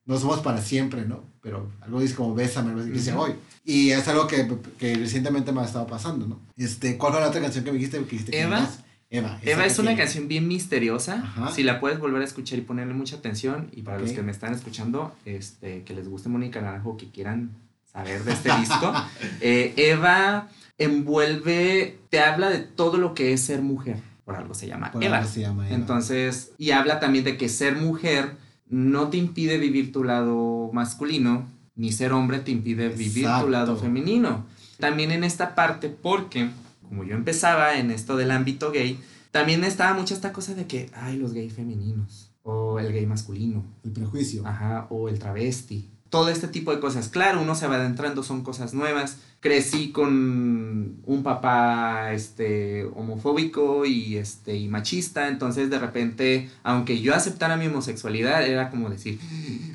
[0.06, 1.24] no somos para siempre, ¿no?
[1.40, 3.32] Pero algo dice como bésame, algo así que dice hoy.
[3.64, 4.46] Y es algo que,
[4.78, 6.38] que recientemente me ha estado pasando, ¿no?
[6.56, 7.98] Este, ¿Cuál fue la otra canción que me dijiste?
[7.98, 8.70] Que dijiste Eva.
[9.10, 9.38] Eva.
[9.42, 11.14] Eva es una canción bien misteriosa.
[11.24, 11.52] Ajá.
[11.52, 13.68] Si la puedes volver a escuchar y ponerle mucha atención.
[13.72, 14.16] Y para los Ok.
[14.16, 17.50] que me están escuchando, este, que les guste Mónica Naranjo, que quieran
[17.94, 18.92] saber de este disco,
[19.40, 24.66] eh, Eva envuelve, te habla de todo lo que es ser mujer, por algo se
[24.66, 25.18] llama Por Eva.
[25.18, 25.74] algo se llama Eva.
[25.76, 28.36] Entonces, y habla también de que ser mujer
[28.68, 33.48] no te impide vivir tu lado masculino, ni ser hombre te impide vivir tu Exacto.
[33.48, 34.44] lado femenino.
[34.78, 36.50] También en esta parte, porque
[36.82, 38.98] como yo empezaba en esto del ámbito gay,
[39.30, 43.64] también estaba mucha esta cosa de que, ay, los gays femeninos, o el gay masculino,
[43.84, 44.46] El prejuicio.
[44.46, 45.90] Ajá, o el travesti.
[46.10, 47.08] Todo este tipo de cosas.
[47.08, 49.18] Claro, uno se va adentrando, son cosas nuevas.
[49.40, 57.14] Crecí con un papá este, homofóbico y, este, y machista, entonces de repente, aunque yo
[57.14, 59.18] aceptara mi homosexualidad, era como decir,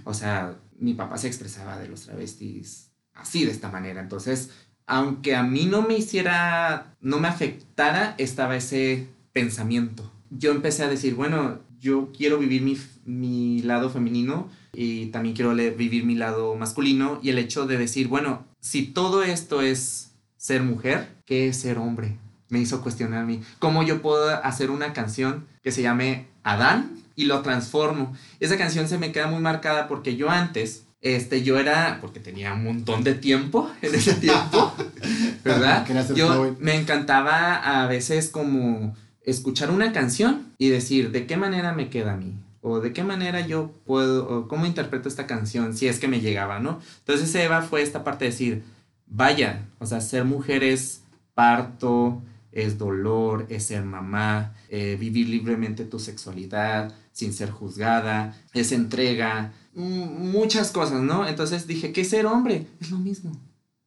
[0.05, 4.01] o sea, mi papá se expresaba de los travestis así, de esta manera.
[4.01, 4.49] Entonces,
[4.87, 10.11] aunque a mí no me hiciera, no me afectara, estaba ese pensamiento.
[10.31, 15.53] Yo empecé a decir, bueno, yo quiero vivir mi, mi lado femenino y también quiero
[15.53, 20.63] vivir mi lado masculino y el hecho de decir, bueno, si todo esto es ser
[20.63, 22.17] mujer, ¿qué es ser hombre?
[22.49, 23.41] Me hizo cuestionar a mí.
[23.59, 28.15] ¿Cómo yo puedo hacer una canción que se llame Adán y lo transformo?
[28.39, 32.53] Esa canción se me queda muy marcada porque yo antes, este, yo era, porque tenía
[32.53, 34.73] un montón de tiempo en ese tiempo,
[35.43, 35.85] ¿verdad?
[36.15, 41.89] Yo me encantaba a veces como escuchar una canción y decir, ¿de qué manera me
[41.89, 42.33] queda a mí?
[42.61, 46.19] O de qué manera yo puedo, o cómo interpreto esta canción, si es que me
[46.19, 46.79] llegaba, ¿no?
[46.99, 48.63] Entonces Eva fue esta parte de decir,
[49.07, 55.85] vaya, o sea, ser mujer es parto, es dolor, es ser mamá, eh, vivir libremente
[55.85, 61.27] tu sexualidad sin ser juzgada, es entrega, mm, muchas cosas, ¿no?
[61.27, 62.67] Entonces dije, ¿qué ser hombre?
[62.79, 63.31] Es lo mismo.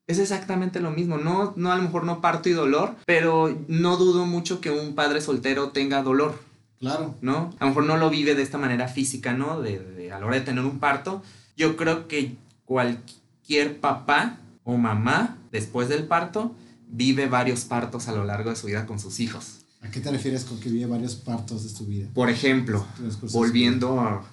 [0.06, 1.16] Es exactamente lo mismo.
[1.16, 4.94] No, no a lo mejor no parto y dolor, pero no dudo mucho que un
[4.94, 6.38] padre soltero tenga dolor.
[6.82, 7.14] Claro.
[7.22, 7.54] ¿no?
[7.60, 9.60] A lo mejor no lo vive de esta manera física, ¿no?
[9.60, 11.22] De, de- a la hora de tener un parto.
[11.56, 16.54] Yo creo que cualquier papá o mamá después del parto
[16.88, 19.60] vive varios partos a lo largo de su vida con sus hijos.
[19.80, 22.08] ¿A qué te refieres con que vive varios partos de su vida?
[22.14, 22.84] Por ejemplo,
[23.32, 24.24] volviendo a,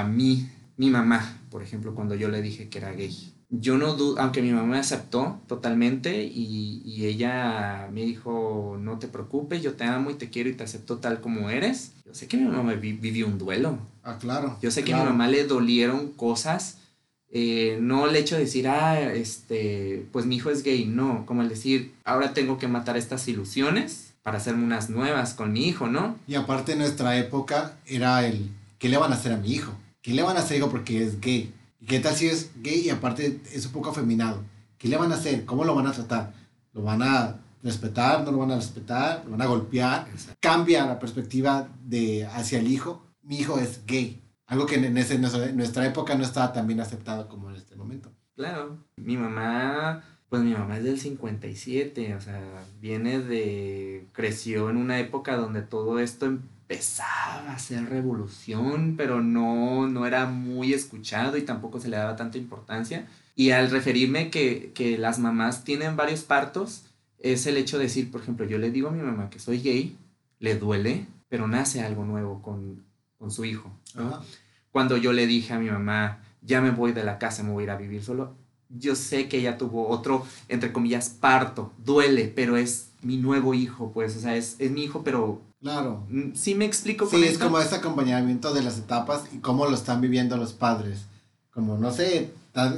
[0.00, 3.31] a mí, mi mamá, por ejemplo, cuando yo le dije que era gay.
[3.54, 8.98] Yo no dudo, aunque mi mamá me aceptó totalmente y, y ella me dijo, no
[8.98, 11.92] te preocupes, yo te amo y te quiero y te acepto tal como eres.
[12.06, 13.78] Yo sé que mi mamá vi- vivió un duelo.
[14.02, 14.56] Ah, claro.
[14.62, 16.78] Yo sé que a mi mamá le dolieron cosas,
[17.30, 21.42] eh, no el hecho de decir, ah, este, pues mi hijo es gay, no, como
[21.42, 25.88] el decir, ahora tengo que matar estas ilusiones para hacerme unas nuevas con mi hijo,
[25.88, 26.16] ¿no?
[26.26, 29.72] Y aparte en nuestra época era el, ¿qué le van a hacer a mi hijo?
[30.00, 31.52] ¿Qué le van a hacer hijo porque es gay?
[31.82, 34.44] ¿Y qué tal si es gay y aparte es un poco afeminado?
[34.78, 35.44] ¿Qué le van a hacer?
[35.44, 36.32] ¿Cómo lo van a tratar?
[36.72, 38.22] ¿Lo van a respetar?
[38.24, 39.22] ¿No lo van a respetar?
[39.24, 40.06] ¿Lo van a golpear?
[40.38, 43.04] Cambia la perspectiva de hacia el hijo.
[43.22, 44.22] Mi hijo es gay.
[44.46, 47.50] Algo que en, ese- en nuestra, en nuestra época no estaba tan bien aceptado como
[47.50, 48.12] en este momento.
[48.36, 54.76] Claro, mi mamá, pues mi mamá es del 57, o sea, viene de, creció en
[54.76, 61.36] una época donde todo esto empezaba a ser revolución, pero no, no era muy escuchado
[61.36, 63.06] y tampoco se le daba tanta importancia.
[63.34, 66.84] Y al referirme que, que las mamás tienen varios partos,
[67.18, 69.60] es el hecho de decir, por ejemplo, yo le digo a mi mamá que soy
[69.60, 69.96] gay,
[70.38, 72.84] le duele, pero nace algo nuevo con,
[73.18, 73.70] con su hijo.
[74.70, 77.62] cuando yo le dije a mi mamá, ya me voy de la casa, me voy
[77.62, 78.34] a ir a vivir solo,
[78.68, 83.92] yo sé que ella tuvo otro, entre comillas, parto, duele, pero es mi nuevo hijo,
[83.92, 86.06] pues, o sea, es, es mi hijo, pero Claro.
[86.10, 87.44] mm, sí me explico con Sí, es esto?
[87.46, 91.06] como este acompañamiento de las etapas y cómo lo están viviendo los padres.
[91.54, 92.30] Como, no sé,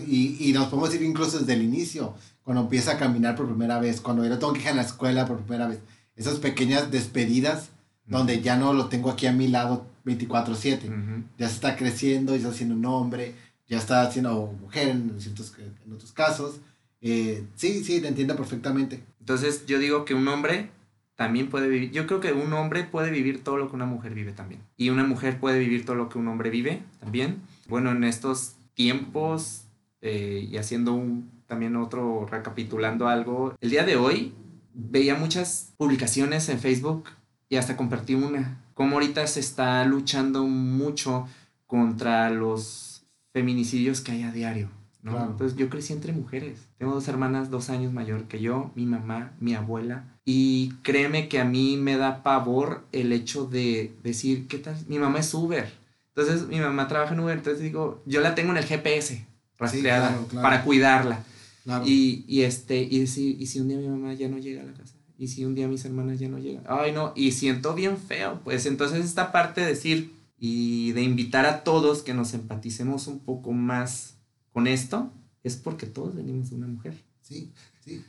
[0.07, 3.79] y, y nos podemos ir incluso desde el inicio, cuando empieza a caminar por primera
[3.79, 5.79] vez, cuando yo tengo que ir a la escuela por primera vez.
[6.14, 7.70] Esas pequeñas despedidas
[8.07, 10.88] donde ya no lo tengo aquí a mi lado 24/7.
[10.88, 11.25] Ujú.
[11.38, 13.35] Ya se está creciendo, ya está siendo un hombre,
[13.66, 15.53] ya está siendo mujer en, ciertos,
[15.87, 16.57] en otros casos.
[17.01, 19.03] Eh, sí, sí, te entiendo perfectamente.
[19.20, 20.70] Entonces yo digo que un hombre
[21.16, 24.14] también puede vivir, yo creo que un hombre puede vivir todo lo que una mujer
[24.14, 24.62] vive también.
[24.77, 27.40] Y una mujer puede vivir todo lo que un hombre vive también.
[27.68, 29.64] Bueno, en estos tiempos
[30.00, 34.35] eh, y haciendo un, también otro, recapitulando algo, el día de hoy
[34.74, 37.05] veía muchas publicaciones en Facebook
[37.48, 38.61] y hasta compartí una.
[38.74, 41.29] Como ahorita se está luchando mucho
[41.66, 44.68] contra los feminicidios que hay a diario.
[45.03, 45.12] ¿no?
[45.12, 45.31] Claro.
[45.31, 46.68] Entonces yo crecí entre mujeres.
[46.79, 50.13] Tengo dos hermanas dos años mayor que yo, mi mamá, mi abuela.
[50.24, 54.76] Y créeme que a mí me da pavor el hecho de decir, ¿qué tal?
[54.88, 55.70] Mi mamá es Uber.
[56.14, 59.26] Entonces mi mamá trabaja en Uber, entonces digo, yo la tengo en el GPS
[59.58, 60.42] rastreada claro, claro.
[60.42, 61.24] para cuidarla.
[61.64, 61.84] Claro.
[61.87, 64.66] Y, y este, y decir, ¿y si un día mi mamá ya no llega a
[64.66, 64.94] la casa?
[65.16, 66.64] ¿Y si un día mis hermanas ya no llegan?
[66.68, 68.40] Ay, no, y siento bien feo.
[68.44, 73.20] Pues entonces esta parte de decir y de invitar a todos que nos empaticemos un
[73.20, 74.16] poco más
[74.52, 75.10] con esto,
[75.42, 76.94] es porque todos venimos de una mujer.
[77.22, 77.52] Sí,
[77.84, 78.04] sí.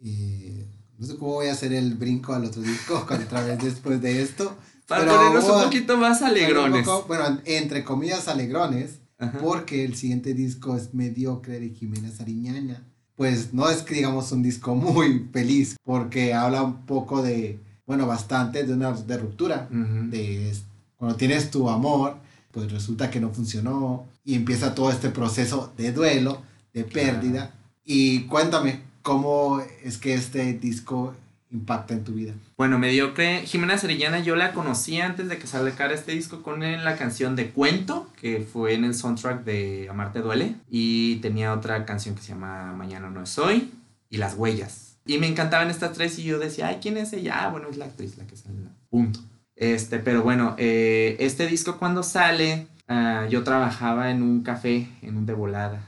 [0.00, 0.64] Y
[0.98, 4.22] no sé cómo voy a hacer el brinco al otro disco otra vez después de
[4.22, 4.56] esto.
[4.86, 6.86] Para ponernos un poquito más alegrones.
[7.06, 9.00] bueno, entre comillas alegrones,
[9.40, 12.82] porque el siguiente disco es Mediocre de Jiménez Ariñaña.
[13.14, 18.06] Pues no es que digamos un disco muy feliz, porque habla un poco de, bueno,
[18.06, 20.56] bastante de una de ruptura, de
[20.96, 22.16] cuando tienes tu amor,
[22.50, 27.54] pues resulta que no funcionó y empieza todo este proceso de duelo, de pérdida.
[27.84, 31.14] Y cuéntame, ¿cómo es que este disco
[31.50, 32.34] impacta en tu vida?
[32.58, 33.40] Bueno, mediocre.
[33.46, 37.48] Jimena Serillana yo la conocí antes de que saliera este disco con la canción de
[37.48, 40.56] Cuento, que fue en el soundtrack de Amarte Duele.
[40.68, 43.70] Y tenía otra canción que se llama Mañana no es hoy
[44.10, 44.98] y Las Huellas.
[45.06, 47.46] Y me encantaban estas tres y yo decía, ay, ¿quién es ella?
[47.46, 48.58] Ah, bueno, es la actriz la que sale.
[48.90, 49.20] Punto.
[49.56, 55.16] Este, pero bueno, eh, este disco cuando sale, ah, yo trabajaba en un café, en
[55.16, 55.80] un de volada.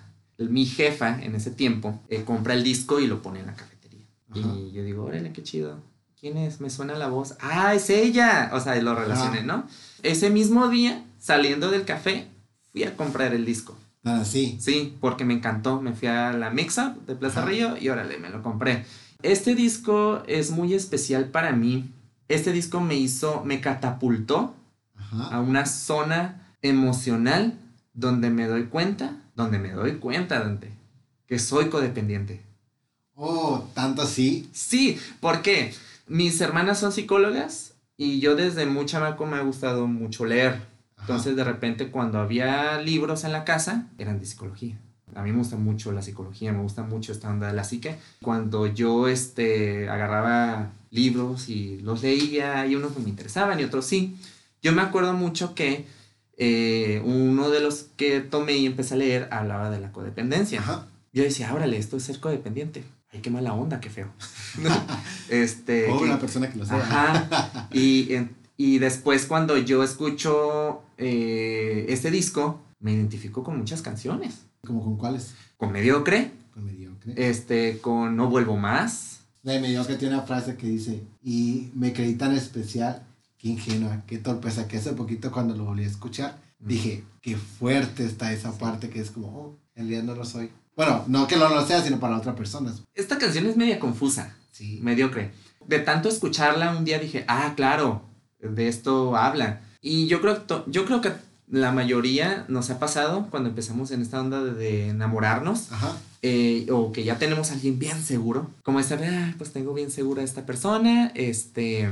[0.49, 3.71] Mi jefa en ese tiempo eh, compra el disco y lo pone en la café
[4.35, 5.83] y yo digo, órale, qué chido.
[6.19, 6.61] ¿Quién es?
[6.61, 7.37] Me suena la voz.
[7.41, 8.51] Ah, es ella.
[8.53, 9.65] O sea, lo relacioné, ¿no?
[10.03, 12.29] Ese mismo día, saliendo del café,
[12.73, 13.77] fui a comprar el disco.
[14.05, 14.57] Ah, sí.
[14.61, 15.81] Sí, porque me encantó.
[15.81, 18.85] Me fui a la Mixa de Plaza Río y órale, me lo compré.
[19.23, 21.91] Este disco es muy especial para mí.
[22.29, 24.55] Este disco me hizo, me catapultó
[25.31, 27.59] a una zona emocional
[27.93, 30.73] donde me doy cuenta, donde me doy cuenta, Dante,
[31.27, 32.43] que soy codependiente.
[33.15, 34.49] Oh, tanto así.
[34.53, 35.75] Sí, porque
[36.07, 40.63] mis hermanas son psicólogas y yo desde muy chamaco me ha gustado mucho leer.
[41.01, 44.79] Entonces, de repente, cuando había libros en la casa, eran de psicología.
[45.15, 47.97] A mí me gusta mucho la psicología, me gusta mucho esta onda de la psique.
[48.23, 53.87] Cuando yo este, agarraba libros y los leía, y unos no me interesaban y otros
[53.87, 54.17] sí.
[54.63, 55.87] Yo me acuerdo mucho que
[56.41, 60.63] eh, uno de los que tomé y empecé a leer hablaba de la codependencia.
[61.13, 64.11] Yo decía, órale, esto es ser codependiente ay, qué mala onda, qué feo.
[65.29, 66.65] este, o una persona que lo.
[66.65, 67.69] Ajá.
[67.73, 68.09] Y,
[68.57, 74.47] y después cuando yo escucho eh, este disco, me identifico con muchas canciones.
[74.67, 75.35] ¿Cómo con cuáles?
[75.57, 76.33] Con Mediocre.
[76.53, 77.15] Con Mediocre.
[77.17, 79.21] Este, con No Vuelvo Más.
[79.43, 83.07] De Mediocre tiene una frase que dice, y me creí tan especial,
[83.41, 88.05] qué ingenua, qué torpeza, que hace poquito cuando lo volví a escuchar, dije, qué fuerte
[88.05, 90.51] está esa parte que es como, oh, en realidad no lo soy.
[90.77, 92.83] Bueno, no que no lo sea, sino para otras personas.
[92.95, 94.37] Esta canción es media confusa.
[94.53, 94.79] Sí.
[94.83, 95.33] Mediocre.
[95.67, 98.03] De tanto escucharla, un día dije, ah, claro,
[98.39, 99.63] de esto habla.
[99.81, 101.13] Y yo creo, yo creo que
[101.49, 105.73] la mayoría nos ha pasado cuando empezamos en esta onda de, enamorarnos.
[105.73, 105.97] Ajá.
[106.23, 108.51] Eh, o que ya tenemos a alguien bien seguro.
[108.63, 111.91] Como esta, ah, pues tengo bien segura a esta persona, este,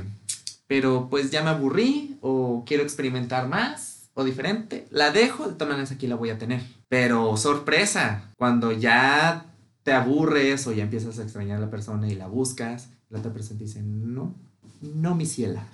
[0.68, 4.86] pero pues ya me aburrí o quiero experimentar más o diferente.
[4.90, 6.62] La dejo, de todas maneras aquí la voy a tener.
[6.88, 9.46] Pero sorpresa, cuando ya
[9.82, 13.32] te aburres o ya empiezas a extrañar a la persona y la buscas, la otra
[13.32, 14.34] persona te dice, no,
[14.82, 15.66] no mi ciela,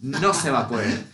[0.00, 1.04] no se va a poder.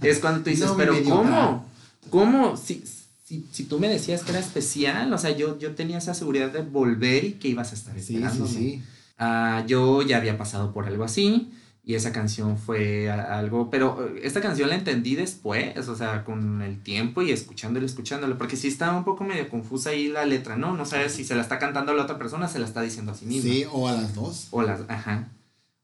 [0.00, 1.66] es cuando tú dices, pero ¿cómo?
[2.08, 2.56] ¿Cómo?
[2.56, 2.82] Si,
[3.22, 6.50] si, si, tú me decías que era especial, o sea, yo, yo tenía esa seguridad
[6.50, 8.00] de volver y que ibas a estar.
[8.00, 8.82] Sí, sí, sí.
[9.18, 11.52] Ah, yo ya había pasado por algo así
[11.84, 16.62] y esa canción fue algo, pero eh, esta canción la entendí después, o sea, con
[16.62, 20.56] el tiempo y escuchándolo, escuchándolo, porque sí está un poco medio confusa ahí la letra,
[20.56, 20.76] ¿no?
[20.76, 23.12] No sabes si se la está cantando a la otra persona, se la está diciendo
[23.12, 23.52] a sí misma.
[23.52, 24.46] Sí, o a las dos.
[24.52, 25.28] O las, ajá,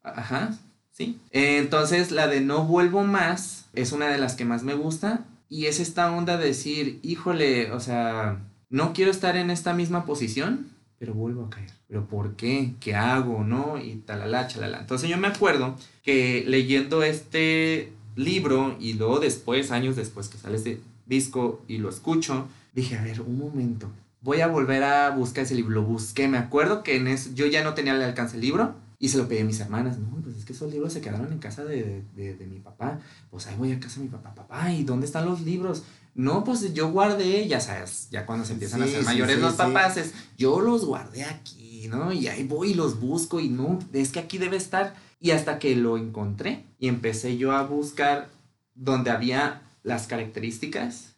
[0.05, 0.57] ajá,
[0.93, 1.19] sí.
[1.33, 5.67] Entonces, la de No Vuelvo Más es una de las que más me gusta y
[5.67, 8.39] es esta onda de decir, híjole, o sea,
[8.71, 11.71] no quiero estar en esta misma posición, pero vuelvo a caer.
[11.87, 12.75] ¿Pero por qué?
[12.81, 13.45] ¿Qué hago?
[13.45, 13.79] ¿No?
[13.79, 14.81] Y talala, chalala.
[14.81, 20.57] Entonces yo me acuerdo que leyendo este libro y luego después, años después que sale
[20.57, 23.91] este disco y lo escucho, dije, a ver, un momento.
[24.21, 25.71] Voy a volver a buscar ese libro.
[25.71, 26.27] Lo busqué.
[26.27, 29.19] Me acuerdo que en eso, yo ya no tenía el alcance del libro y se
[29.19, 29.99] lo pedí a mis hermanas.
[29.99, 32.99] No, pues es que esos libros se quedaron en casa de, de, de mi papá.
[33.31, 34.35] Pues ahí voy a casa de mi papá.
[34.35, 35.85] Papá, ¿y dónde están los libros?
[36.15, 39.99] No, pues yo guardé, ya sabes, ya cuando se empiezan a hacer mayores los papás,
[40.37, 42.13] yo los guardé aquí, ¿no?
[42.13, 44.95] Y ahí voy y los busco y no, es que aquí debe estar.
[45.21, 48.29] Y hasta que lo encontré y empecé yo a buscar
[48.75, 51.15] donde había las características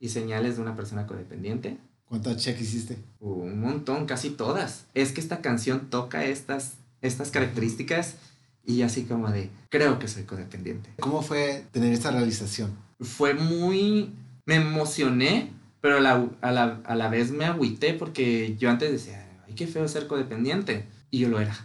[0.00, 1.78] y señales de una persona codependiente.
[2.04, 2.98] ¿Cuántas check hiciste?
[3.20, 4.86] Un montón, casi todas.
[4.94, 8.16] Es que esta canción toca estas, estas características
[8.64, 10.90] y así como de, creo que soy codependiente.
[11.00, 12.76] ¿Cómo fue tener esta realización?
[13.00, 14.12] Fue muy
[14.46, 18.90] me emocioné, pero a la, a la, a la vez me agüité porque yo antes
[18.90, 20.86] decía, ay, qué feo ser codependiente.
[21.10, 21.56] Y yo lo era.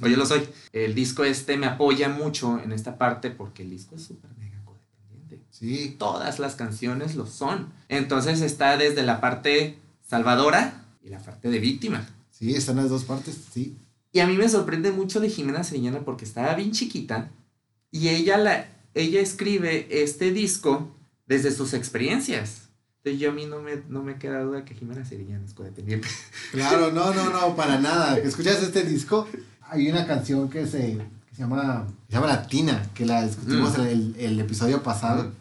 [0.00, 0.42] o yo lo soy.
[0.72, 4.60] El disco este me apoya mucho en esta parte porque el disco es súper mega
[4.64, 5.40] codependiente.
[5.50, 5.96] Sí.
[5.98, 7.72] Todas las canciones lo son.
[7.88, 12.06] Entonces está desde la parte salvadora y la parte de víctima.
[12.30, 13.76] Sí, están las dos partes, sí.
[14.12, 17.30] Y a mí me sorprende mucho de Jimena Sariñana porque estaba bien chiquita
[17.90, 20.90] y ella, la, ella escribe este disco
[21.26, 22.68] desde sus experiencias.
[22.98, 26.06] Entonces yo a mí no me, no me queda duda que Jimena Sariñana es codependiente.
[26.52, 28.16] Claro, no, no, no, para nada.
[28.18, 29.26] ¿Escuchas este disco?
[29.68, 30.98] Hay una canción que se,
[31.28, 33.80] que se llama, se llama Latina, que la discutimos Mm.
[33.80, 35.32] en el, el episodio pasado, Mm.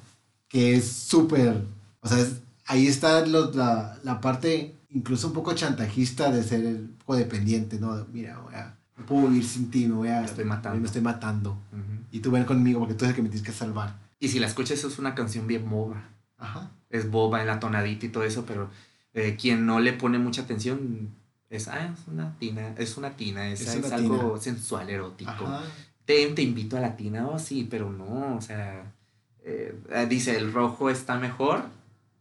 [0.48, 1.64] que es súper,
[2.02, 6.82] o sea, es- ahí está lo- la, la parte incluso un poco chantajista de ser
[7.06, 8.06] codependiente, ¿no?
[8.12, 10.20] Mira, voy a, no puedo vivir sin ti, me voy a...
[10.22, 10.80] Me estoy matando.
[10.80, 11.52] Me estoy matando.
[11.72, 12.04] Ujú.
[12.12, 13.96] Y tú ven conmigo porque tú eres el que me tienes que salvar.
[14.22, 16.08] Y si la escuchas es una canción bien boba.
[16.38, 16.72] Ajá.
[16.90, 18.70] Es boba en la tonadita y todo eso, pero
[19.14, 21.10] eh, quien no le pone mucha atención
[21.50, 25.32] es, ah, es una tina, es una tina, es, Es es una algo sensual, erótico.
[25.32, 25.64] Ajá.
[26.06, 28.94] Te, te invito a la tina, oh sí, pero no, o sea,
[29.44, 31.64] eh, eh, dice el rojo está mejor,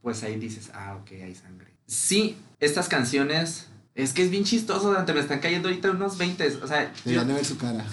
[0.03, 1.70] pues ahí dices, ah, ok, hay sangre.
[1.86, 6.46] Sí, estas canciones, es que es bien chistoso, Dante, me están cayendo ahorita unos 20,
[6.62, 7.84] o sea, yo, ver su cara.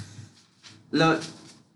[0.92, 1.20] lo-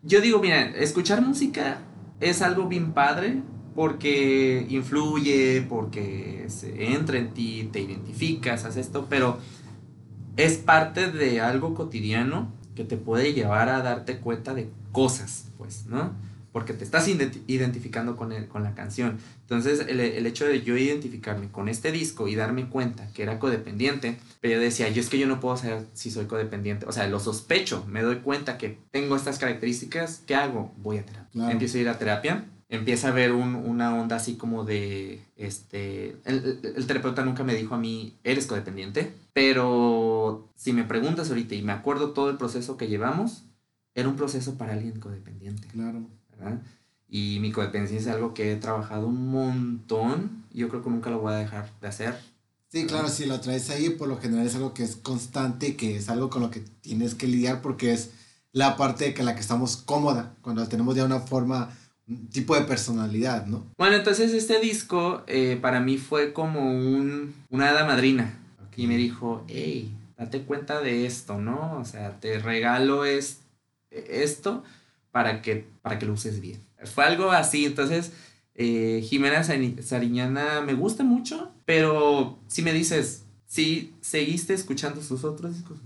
[0.03, 1.79] yo digo, miren, escuchar música
[2.21, 3.41] es algo bien padre
[3.75, 9.39] porque influye, porque se entra en ti, te identificas, haces esto, pero
[10.37, 15.85] es parte de algo cotidiano que te puede llevar a darte cuenta de cosas, pues,
[15.87, 16.13] ¿no?
[16.51, 19.17] Porque te estás identi- identificando con, el- con la canción.
[19.41, 23.39] Entonces, el, el hecho de yo identificarme con este disco y darme cuenta que era
[23.39, 26.85] codependiente, pero yo decía, yo es que yo no puedo saber si soy codependiente.
[26.87, 30.73] O sea, lo sospecho, me doy cuenta que tengo estas características, ¿qué hago?
[30.77, 31.29] Voy a terapia.
[31.31, 31.51] Claro.
[31.51, 36.17] Empiezo a ir a terapia, empieza a ver un- una onda así como de, este,
[36.25, 41.55] el- el terapeuta nunca me dijo a mí, eres codependiente, pero si me preguntas ahorita
[41.55, 43.45] y me acuerdo todo el proceso que llevamos,
[43.95, 45.67] era un proceso para alguien codependiente.
[45.69, 46.07] Claro.
[46.37, 46.61] ¿Verdad?
[47.09, 51.09] Y mi codependencia es algo que he trabajado un montón y yo creo que nunca
[51.09, 52.15] lo voy a dejar de hacer.
[52.69, 55.97] Sí, claro, si lo traes ahí, por lo general es algo que es constante, que
[55.97, 58.11] es algo con lo que tienes que lidiar porque es
[58.53, 61.69] la parte que la que estamos cómoda, cuando tenemos ya una forma,
[62.07, 63.65] un tipo de personalidad, ¿no?
[63.77, 68.37] Bueno, entonces este disco eh, para mí fue como un, una hada madrina
[68.77, 71.77] y me dijo, hey, date cuenta de esto, ¿no?
[71.77, 73.39] O sea, te regalo es,
[73.89, 74.63] esto
[75.11, 76.59] para que, para que lo uses bien.
[76.85, 78.11] Fue algo así, entonces
[78.55, 85.23] eh, Jimena Sari- Sariñana me gusta mucho, pero si me dices, si seguiste escuchando sus
[85.23, 85.79] otros discos,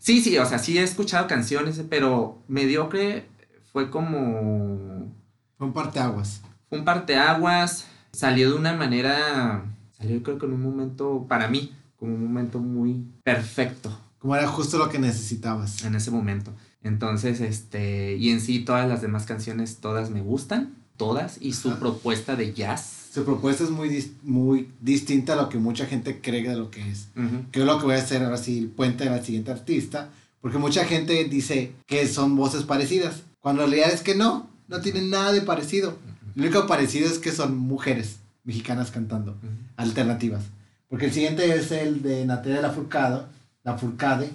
[0.00, 3.26] Sí, sí, o sea, sí he escuchado canciones, pero mediocre
[3.72, 5.12] fue como
[5.56, 6.40] Fue un parteaguas.
[6.68, 9.64] fue un parteaguas, salió de una manera,
[9.96, 14.48] salió creo que en un momento, para mí, como un momento muy perfecto Como era
[14.48, 15.84] justo lo que necesitabas.
[15.84, 16.52] en ese momento.
[16.84, 21.70] Entonces, este, y en sí todas las demás canciones, todas me gustan, todas, y su
[21.70, 21.78] Ajá.
[21.80, 23.08] propuesta de jazz.
[23.12, 26.70] Su propuesta es muy, dis- muy distinta a lo que mucha gente cree de lo
[26.70, 27.08] que es.
[27.16, 27.50] Ujú.
[27.52, 30.08] Que es lo que voy a hacer ahora sí, el puente de la siguiente artista.
[30.40, 33.22] Porque mucha gente dice que son voces parecidas.
[33.40, 35.98] Cuando en realidad es que no, no tienen nada de parecido.
[36.34, 39.36] Lo único parecido es que son mujeres mexicanas cantando,
[39.76, 40.44] alternativas.
[40.88, 43.26] Porque el siguiente es el de Natalia Lafourcade,
[43.62, 44.30] Lafourcade,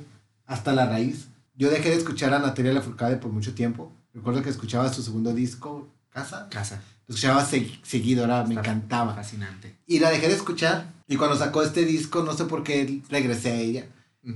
[0.46, 1.28] Hasta la Raíz.
[1.58, 3.92] Yo dejé de escuchar a Natalia Lafourcade por mucho tiempo.
[4.14, 6.48] Recuerdo que escuchaba su segundo disco, Casa.
[6.50, 6.82] Casa.
[7.08, 9.14] Lo escuchaba se- seguido, era, me encantaba.
[9.16, 9.78] Fascinante.
[9.86, 10.94] Y la dejé de escuchar.
[11.08, 13.86] Y cuando sacó este disco, no sé por qué regresé a ella.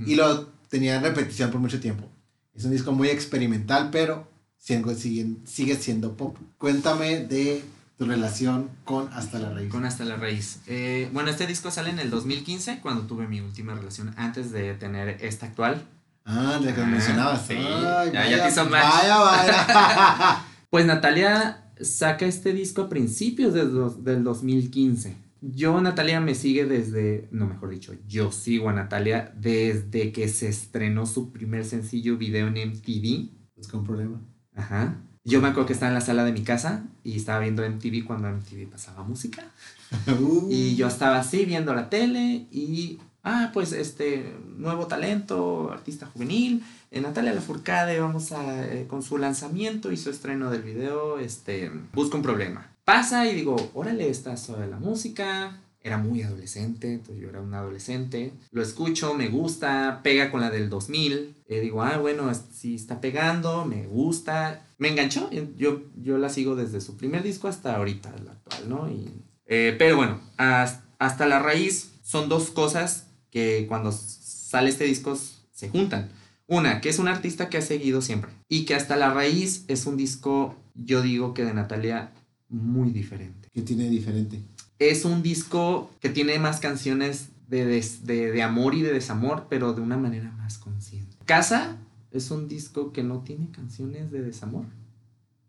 [0.06, 2.08] Y lo tenía en repetición por mucho tiempo.
[2.54, 6.36] Es un disco muy experimental, pero sigue siendo pop.
[6.58, 7.62] Cuéntame de
[7.98, 9.70] tu relación con Hasta la Raíz.
[9.70, 10.60] Con Hasta la Raíz.
[10.66, 14.74] Eh, bueno, este disco sale en el 2015, cuando tuve mi última relación antes de
[14.74, 15.86] tener esta actual.
[16.24, 17.46] Ah, de que Ah, mencionabas.
[17.46, 17.54] sí.
[17.54, 18.84] Ay, Ya- ya te hizo match.
[18.84, 20.44] vaya, vaya.
[20.70, 25.16] Pues Natalia saca este disco a principios de dos- del 2015.
[25.42, 30.48] Yo, Natalia, me sigue desde, no mejor dicho, yo sigo a Natalia desde que se
[30.48, 33.30] estrenó su primer sencillo video en MTV.
[33.54, 34.20] pues con problema.
[34.56, 34.96] Ajá.
[35.24, 38.04] Yo me acuerdo que estaba en la sala de mi casa y estaba viendo MTV
[38.04, 39.44] cuando MTV pasaba música.
[40.20, 46.06] Uh, Y yo estaba así viendo la tele y, ah, pues este nuevo talento, artista
[46.06, 51.18] juvenil, eh, Natalia Lafourcade, vamos a, eh, con su lanzamiento y su estreno del video,
[51.18, 52.70] este, busca un problema.
[52.84, 55.58] Pasa y digo, órale, está sobre la música.
[55.84, 58.32] Era muy adolescente, entonces yo era un adolescente.
[58.52, 61.34] Lo escucho, me gusta, pega con la del 2000.
[61.48, 64.64] Eh, digo, ah, bueno, sí está pegando, me gusta.
[64.78, 68.88] Me enganchó, yo, yo la sigo desde su primer disco hasta ahorita, la actual, ¿no?
[68.90, 69.10] Y
[69.46, 75.18] eh, pero bueno, has- hasta la raíz son dos cosas que cuando sale este disco
[75.52, 76.10] se juntan.
[76.46, 78.30] Una, que es un artista que ha seguido siempre.
[78.48, 82.12] Y que hasta la raíz es un disco, yo digo que de Natalia,
[82.50, 83.48] muy diferente.
[83.52, 84.40] ¿Qué tiene diferente?
[84.78, 89.46] Es un disco que tiene más canciones de, des- de- de amor y de desamor,
[89.48, 91.16] pero de una manera más consciente.
[91.24, 91.78] Casa
[92.10, 94.66] es un disco que no tiene canciones de desamor.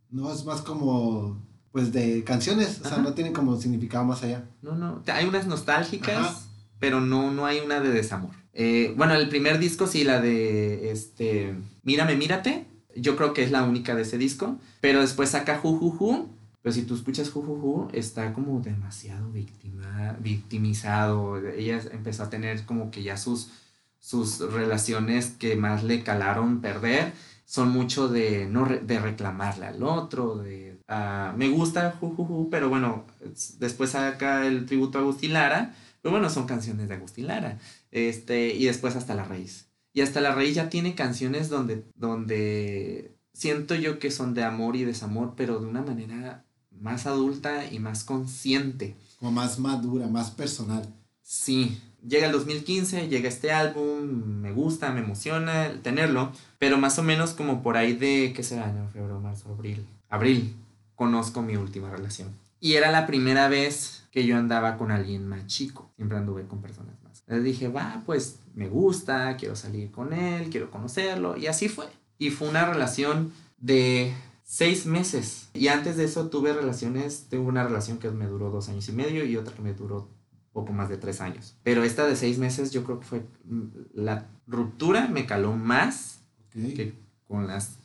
[0.10, 2.80] No, es más como, pues, de canciones.
[2.86, 4.46] O sea, no tienen como significado más allá.
[4.62, 5.02] No, no.
[5.12, 6.40] Hay unas nostálgicas, Ajá.
[6.84, 8.32] Pero no, no hay una de desamor.
[8.54, 12.66] Eh, bueno, el primer disco sí, la de este Mírame, mírate.
[12.94, 14.60] Yo creo que es la única de ese disco.
[14.82, 16.28] Pero después saca Ju Ju Ju.
[16.62, 21.38] Pero si tú escuchas Ju Ju Ju, está como demasiado víctima, victimizado.
[21.38, 23.52] Ella empezó a tener como que ya sus,
[24.00, 27.14] sus relaciones que más le calaron perder
[27.46, 32.26] son mucho de no re- de reclamarle al otro, de ah, me gusta Ju Ju
[32.26, 35.74] Ju, pero bueno, es- después saca el tributo a Agustín Lara,
[36.04, 37.58] pero bueno, son canciones de Agustín Lara.
[37.92, 39.70] Este, y después hasta la raíz.
[39.94, 44.76] Y hasta la raíz ya tiene canciones donde donde siento yo que son de amor
[44.76, 48.96] y desamor, pero de una manera más adulta y más consciente.
[49.20, 50.94] Como más madura, más personal.
[51.22, 57.04] Sí, llega el 2015, llega este álbum, me gusta, me emociona tenerlo, pero más o
[57.04, 58.72] menos como por ahí de, ¿qué será?
[58.74, 59.86] No, febrero, marzo, abril.
[60.10, 60.54] Abril,
[60.96, 62.43] conozco mi última relación.
[62.64, 66.62] Y era la primera vez que yo andaba con alguien más chico, siempre anduve con
[66.62, 67.20] personas más.
[67.28, 71.88] Entonces dije, va, pues me gusta, quiero salir con él, quiero conocerlo, y así fue.
[72.18, 74.14] Y fue una relación de
[74.46, 75.50] seis meses.
[75.54, 78.94] Y antes de eso tuve relaciones, tuve una relación que me duró dos años y
[78.94, 80.08] medio y otra que me duró
[80.54, 81.58] poco más de tres años.
[81.64, 86.22] Pero esta de seis meses yo creo que fue mm, la ruptura me caló más
[86.54, 86.94] que
[87.28, 87.83] con las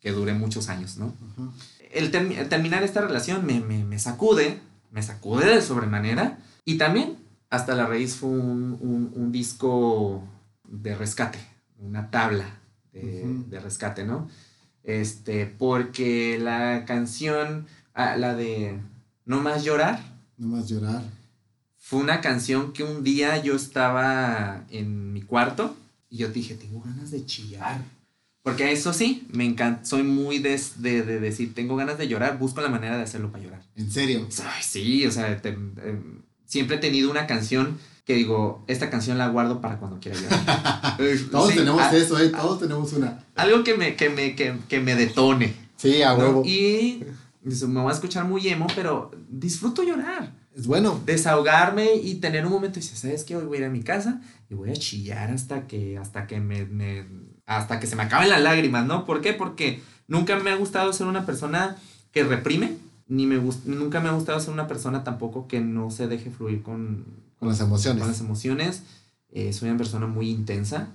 [0.00, 1.12] que duré muchos años, ¿no?
[1.92, 4.58] El, termi- el terminar esta relación me, me, me sacude,
[4.90, 7.16] me sacude de sobremanera y también
[7.50, 10.22] hasta la raíz fue un, un- un disco
[10.64, 11.38] de rescate,
[11.78, 12.44] una tabla
[12.92, 14.28] de, de rescate, ¿no?
[14.84, 18.78] Este, porque la canción, ah, la de
[19.26, 20.00] No más llorar,
[20.36, 21.02] No más llorar.
[21.78, 25.74] fue una canción que un día yo estaba en mi cuarto
[26.10, 27.82] y yo dije, tengo ganas de chillar.
[28.42, 32.38] Porque eso sí, me encanta, soy muy de, de, de decir, tengo ganas de llorar,
[32.38, 33.62] busco la manera de hacerlo para llorar.
[33.76, 34.26] En serio.
[34.44, 39.18] Ay, sí, o sea, te- em, siempre he tenido una canción que digo, esta canción
[39.18, 40.96] la guardo para cuando quiera llorar.
[40.98, 42.30] Eh, Todos sí, tenemos a- eso, ¿eh?
[42.30, 43.24] Todos tenemos una.
[43.36, 45.54] Algo que me, que me, que, que me detone.
[45.76, 46.18] Sí, a ¿no?
[46.18, 46.42] huevo.
[46.44, 47.04] Y
[47.44, 50.32] me voy a escuchar muy emo, pero disfruto llorar.
[50.56, 51.00] Es bueno.
[51.06, 53.36] desahogarme y tener un momento y dices, ¿sabes qué?
[53.36, 54.20] Hoy voy a ir a mi casa
[54.50, 57.06] y voy a chillar hasta que, hasta que me, me-
[57.48, 59.04] hasta que se me acaben las lágrimas, ¿no?
[59.04, 59.32] ¿Por qué?
[59.32, 61.76] Porque nunca me ha gustado ser una persona
[62.12, 62.76] que reprime,
[63.08, 66.62] ni me nunca me ha gustado ser una persona tampoco que no se deje fluir
[66.62, 67.04] con,
[67.38, 68.00] Con las emociones.
[68.02, 68.82] con las emociones.
[69.30, 70.88] Eh, soy una persona muy intensa.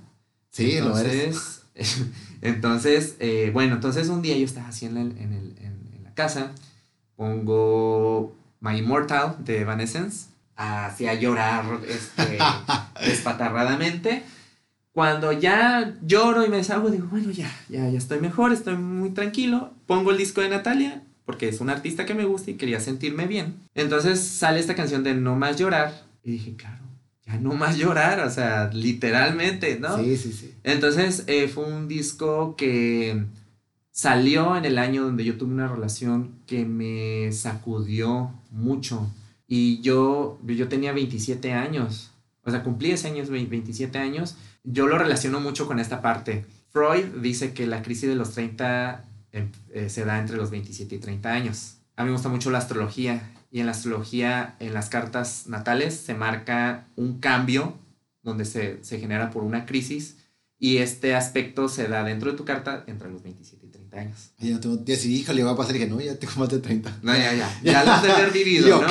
[0.51, 1.61] Sí, lo eres.
[1.75, 2.05] Entonces,
[2.41, 6.03] entonces eh, bueno, entonces un día yo estaba así en la, en el- en- en
[6.03, 6.51] la casa,
[7.15, 12.37] pongo My Immortal de Evanescence, hacía llorar este,
[13.05, 14.23] despatarradamente.
[14.93, 19.09] Cuando ya lloro y me desahogo, digo, bueno, ya, ya, ya estoy mejor, estoy muy
[19.09, 19.73] tranquilo.
[19.87, 23.25] Pongo el disco de Natalia, porque es una artista que me gusta y quería sentirme
[23.25, 23.55] bien.
[23.73, 26.05] Entonces sale esta canción de No Más Llorar.
[26.23, 26.83] Y dije, claro,
[27.25, 29.97] ya no más llorar, o sea, literalmente, ¿no?
[29.97, 30.53] Sí, sí, sí.
[30.63, 33.25] Entonces eh, fue un disco que
[33.91, 39.09] salió en el año donde yo tuve una relación que me sacudió mucho.
[39.47, 42.11] Y yo, yo tenía 27 años,
[42.43, 44.35] o sea, cumplí ese año, 27 años.
[44.63, 46.45] Yo lo relaciono mucho con esta parte.
[46.71, 50.95] Freud dice que la crisis de los 30 em, eh, se da entre los 27
[50.95, 51.77] y 30 años.
[51.95, 55.95] A mí me gusta mucho la astrología y en la astrología, en las cartas natales,
[55.95, 57.77] se marca un cambio
[58.23, 60.17] donde se, se genera por una crisis
[60.57, 64.31] y este aspecto se da dentro de tu carta entre los 27 y 30 años.
[64.39, 66.49] Ay, ya tengo 10 y híjole, va a pasar y dije, no, ya tengo más
[66.49, 66.99] de 30.
[67.01, 68.87] No, ya, ya, ya lo has de haber vivido, ¿no?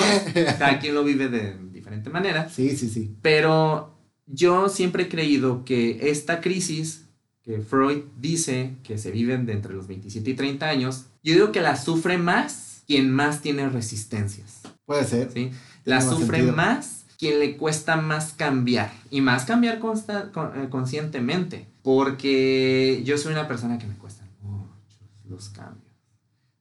[0.58, 2.48] Cada quien lo vive de diferente manera.
[2.48, 3.16] Sí, sí, sí.
[3.22, 3.91] Pero
[4.34, 7.04] yo siempre he creído que esta crisis
[7.42, 11.52] que Freud dice que se viven de entre los 27 y 30 años, yo digo
[11.52, 15.30] que la sufre más quien más tiene resistencias, Puede ser.
[15.32, 15.50] ¿sí?
[15.84, 16.56] La sufre sentido.
[16.56, 23.18] más quien le cuesta más cambiar y más cambiar consta- con- eh, conscientemente, porque yo
[23.18, 25.92] soy una persona que me cuesta muchos los cambios.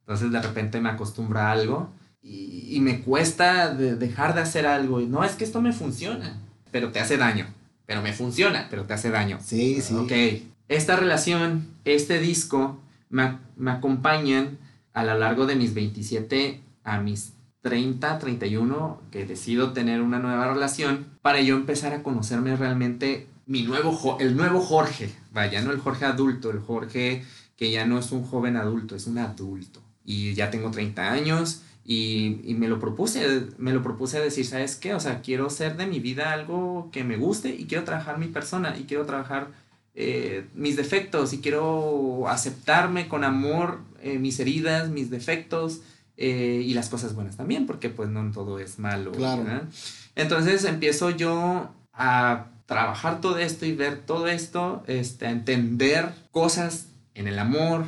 [0.01, 1.91] Entonces de repente me acostumbro a algo
[2.21, 4.99] y, y me cuesta de- dejar de hacer algo.
[5.01, 6.39] Y no, es que esto me funciona,
[6.71, 7.47] pero te hace daño.
[7.91, 9.37] Pero me funciona, pero te hace daño.
[9.43, 9.93] Sí, sí.
[9.95, 10.13] Ok.
[10.69, 12.79] Esta relación, este disco,
[13.09, 14.59] me, me acompañan
[14.93, 17.33] a lo largo de mis 27 a mis
[17.63, 23.63] 30, 31, que decido tener una nueva relación, para yo empezar a conocerme realmente mi
[23.63, 25.11] nuevo, el nuevo Jorge.
[25.33, 27.25] Vaya, no el Jorge adulto, el Jorge
[27.57, 29.81] que ya no es un joven adulto, es un adulto.
[30.05, 34.45] Y ya tengo 30 años Y, y, me lo propuse, me lo propuse a decir,
[34.45, 34.93] ¿sabes qué?
[34.93, 38.27] O sea, quiero ser de mi vida algo que me guste y quiero trabajar mi
[38.27, 39.47] persona y quiero trabajar
[39.93, 45.81] eh, mis defectos y quiero aceptarme con amor eh, mis heridas, mis defectos
[46.15, 49.11] eh, y las cosas buenas también, porque pues no todo es malo.
[49.11, 49.43] Claro.
[50.15, 56.87] Entonces empiezo yo a trabajar todo esto y ver todo esto, este, a entender cosas
[57.13, 57.83] en el amor,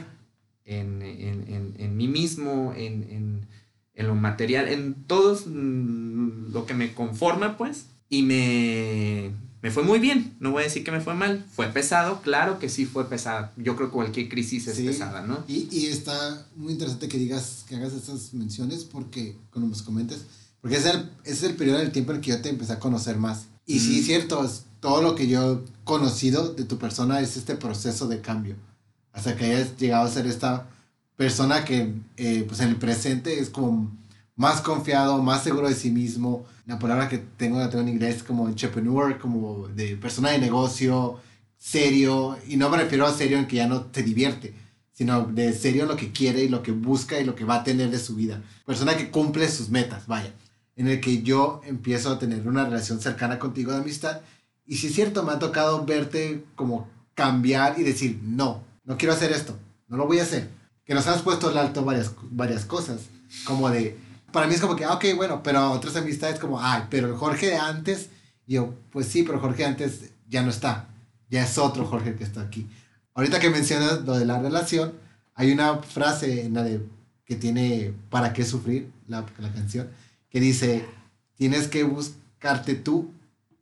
[0.66, 3.48] en, en, en, en mí mismo, en,
[3.96, 9.32] lo material, en todo mm, lo que me conforma, pues, y me,
[9.62, 12.60] me fue muy bien, no voy a decir que me fue mal, fue pesado, claro
[12.60, 15.44] que sí fue pesado, yo creo que cualquier crisis es pesada, ¿no?
[15.48, 20.26] Y, y, está muy interesante que digas, que hagas estas menciones, porque, cuando nos comentes,
[20.62, 23.18] porque es el, es el periodo del tiempo en que yo te empecé a conocer
[23.18, 23.48] más.
[23.66, 27.38] Y sí, es cierto, es, todo lo que yo he conocido de tu persona es
[27.38, 28.56] este proceso de cambio.
[29.12, 30.70] Hasta que hayas llegado a ser esta
[31.16, 33.92] persona que eh, pues en el presente es como
[34.36, 36.46] más confiado, más seguro de sí mismo.
[36.66, 41.20] La palabra que tengo, la tengo en inglés como entrepreneur, como de persona de negocio,
[41.58, 42.38] serio.
[42.48, 44.54] Y no me refiero a serio en que ya no te divierte,
[44.92, 47.56] sino de serio en lo que quiere y lo que busca y lo que va
[47.56, 48.42] a tener de su vida.
[48.66, 50.34] Persona que cumple sus metas, vaya.
[50.76, 54.22] En el que yo empiezo a tener una relación cercana contigo de amistad.
[54.66, 59.14] Y si es cierto, me ha tocado verte como cambiar y decir, no, no quiero
[59.14, 59.56] hacer esto,
[59.88, 60.50] no lo voy a hacer.
[60.86, 63.02] Que nos has puesto al alto varias, varias cosas,
[63.46, 63.98] como de,
[64.32, 67.16] para mí es como que, ah, ok, bueno, pero otras amistades como, ay, pero el
[67.16, 68.10] Jorge de antes,
[68.46, 70.90] yo, pues sí, pero Jorge antes ya no está,
[71.30, 72.68] ya es otro Jorge que está aquí.
[73.14, 74.94] Ahorita que mencionas lo de la relación,
[75.36, 76.82] hay una frase en la de,
[77.26, 78.92] que tiene ¿Para qué sufrir?
[79.08, 79.90] La, la canción,
[80.30, 80.86] que dice,
[81.36, 83.12] tienes que buscarte tú,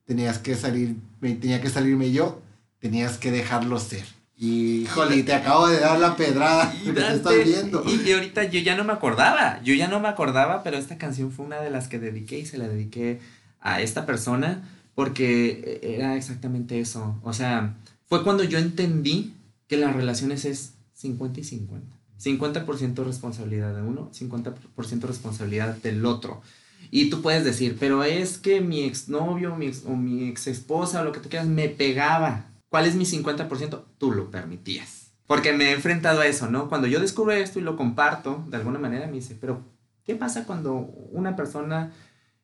[0.05, 2.41] tenías que salir, tenía que salirme yo,
[2.79, 4.05] tenías que dejarlo ser.
[4.43, 6.73] Y, híjole, te acabo de dar la pedrada.
[6.83, 7.83] Y, te estás viendo.
[7.85, 9.61] Y, ahorita yo ya no me acordaba.
[9.61, 12.47] Yo ya no me acordaba, pero esta canción fue una de las que dediqué y
[12.47, 13.19] se la dediqué
[13.59, 17.19] a esta persona porque era exactamente eso.
[17.21, 17.75] O sea,
[18.07, 19.35] fue cuando yo entendí
[19.67, 21.95] que las relaciones es 50 y 50.
[22.19, 26.41] 50% responsabilidad de uno, 50% responsabilidad del otro.
[26.89, 31.01] Y tú puedes decir, pero es que mi exnovio mi ex, o mi ex esposa
[31.01, 32.47] o lo que te quieras me pegaba.
[32.71, 33.83] ¿Cuál es mi 50%?
[33.97, 35.11] Tú lo permitías.
[35.27, 36.69] Porque me he enfrentado a eso, ¿no?
[36.69, 39.61] Cuando yo descubro esto y lo comparto, de alguna manera me dice, pero
[40.05, 40.75] ¿qué pasa cuando
[41.11, 41.91] una persona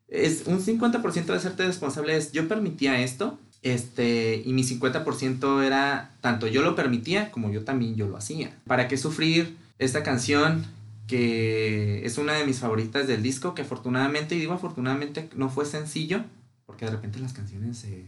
[0.06, 6.14] es un 50% de serte responsable es yo permitía esto, este, y mi 50% era
[6.20, 8.54] tanto yo lo permitía como yo también yo lo hacía.
[8.66, 10.66] ¿Para qué sufrir esta canción
[11.06, 15.64] que es una de mis favoritas del disco, que afortunadamente, y digo afortunadamente, no fue
[15.64, 16.22] sencillo,
[16.66, 18.04] porque de repente las canciones se,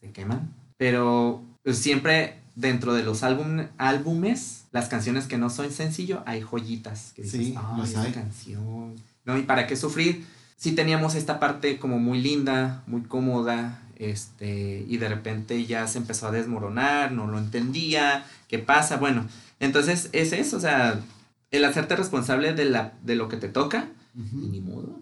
[0.00, 5.70] se queman, pero pues, siempre dentro de los álbum, álbumes, las canciones que no son
[5.72, 7.54] sencillo, hay joyitas que dices, sí,
[7.96, 8.12] hay.
[8.12, 8.94] canción.
[9.24, 9.36] ¿No?
[9.38, 10.24] ¿Y para qué sufrir?
[10.56, 15.98] Sí teníamos esta parte como muy linda, muy cómoda, este, y de repente ya se
[15.98, 18.96] empezó a desmoronar, no lo entendía, ¿qué pasa?
[18.96, 19.26] Bueno,
[19.60, 21.00] entonces es eso, o sea,
[21.50, 25.00] el hacerte responsable de, la, de lo que te toca, y ni modo.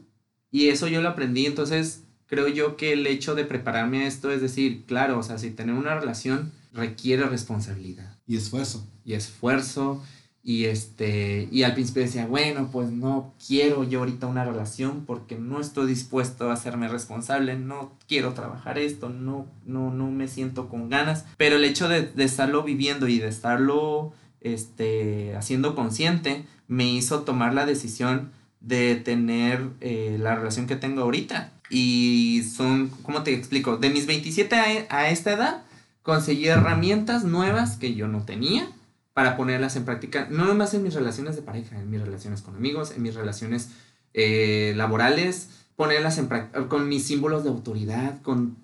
[0.50, 2.02] Y eso yo lo aprendí, entonces
[2.32, 5.50] creo yo que el hecho de prepararme a esto es decir, claro, o sea, si
[5.50, 8.16] tener una relación requiere responsabilidad.
[8.26, 8.88] Y esfuerzo.
[9.04, 10.02] Y esfuerzo.
[10.42, 15.36] Y este, y al principio decía, bueno, pues no quiero yo ahorita una relación porque
[15.36, 20.70] no estoy dispuesto a hacerme responsable, no quiero trabajar esto, no, no, no me siento
[20.70, 21.26] con ganas.
[21.36, 27.24] Pero el hecho de, de estarlo viviendo y de estarlo este, haciendo consciente me hizo
[27.24, 28.30] tomar la decisión
[28.62, 31.52] de tener eh, la relación que tengo ahorita.
[31.72, 33.78] Y son, ¿cómo te explico?
[33.78, 35.62] De mis 27 a, esta edad,
[36.02, 38.70] conseguí herramientas nuevas que yo no tenía
[39.14, 42.56] para ponerlas en práctica, no nomás en mis relaciones de pareja, en mis relaciones con
[42.56, 43.70] amigos, en mis relaciones
[44.12, 48.58] eh, laborales, ponerlas en práctica, con mis símbolos de autoridad, con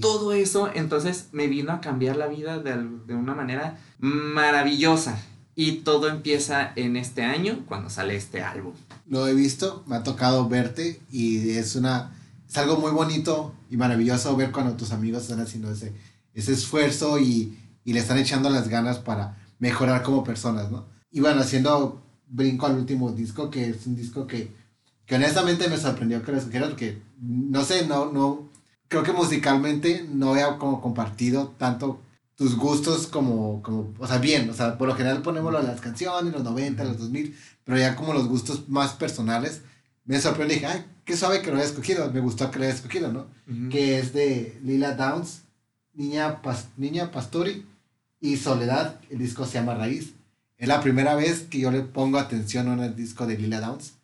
[0.00, 0.70] todo eso.
[0.74, 2.76] Entonces me vino a cambiar la vida de,
[3.06, 5.22] de una manera maravillosa.
[5.54, 8.72] Y todo empieza en este año cuando sale este álbum.
[9.06, 12.16] Lo he visto, me ha tocado verte y es una
[12.50, 15.92] es algo muy bonito y maravilloso ver cuando tus amigos están haciendo ese,
[16.34, 20.84] ese esfuerzo y, y le están echando las ganas para mejorar como personas, ¿no?
[21.12, 24.52] Y bueno, haciendo brinco al último disco, que es un disco que,
[25.06, 28.50] que honestamente me sorprendió que lo escogieras, porque no sé, no, no,
[28.88, 32.00] creo que musicalmente no he como compartido tanto
[32.34, 36.32] tus gustos como, como, o sea, bien, o sea, por lo general ponemos las canciones,
[36.32, 39.62] los 90, los 2000, pero ya como los gustos más personales,
[40.04, 42.74] me sorprendió dije, ay, qué suave que lo haya escogido, me gustó que lo haya
[42.74, 43.26] escogido, ¿no?
[43.70, 45.42] Que es de Lila Downs,
[45.94, 46.40] Niña,
[46.76, 47.66] Niña Pastori
[48.20, 50.14] y Soledad, el disco se llama Raíz.
[50.56, 53.94] Es la primera vez que yo le pongo atención a un disco de Lila Downs,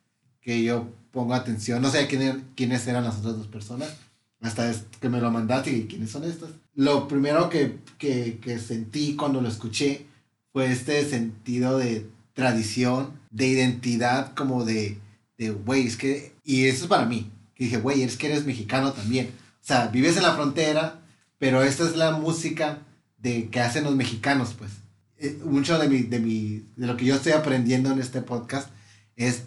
[0.40, 1.82] que yo pongo atención.
[1.82, 3.94] No sé quién, quiénes eran las otras dos personas.
[4.40, 6.50] Hasta que me lo mandaste y quiénes son estas.
[6.74, 10.06] Lo primero que, que, que sentí cuando lo escuché
[10.52, 14.98] fue este sentido de tradición, de identidad, como de,
[15.38, 18.46] de, güey, es que, y eso es para mí, que dije, güey, es que eres
[18.46, 19.28] mexicano también.
[19.62, 21.00] O sea, vives en la frontera,
[21.38, 22.82] pero esta es la música
[23.18, 24.70] de que hacen los mexicanos, pues.
[25.18, 28.68] Eh, mucho de, mi, de, mi, de lo que yo estoy aprendiendo en este podcast
[29.16, 29.44] es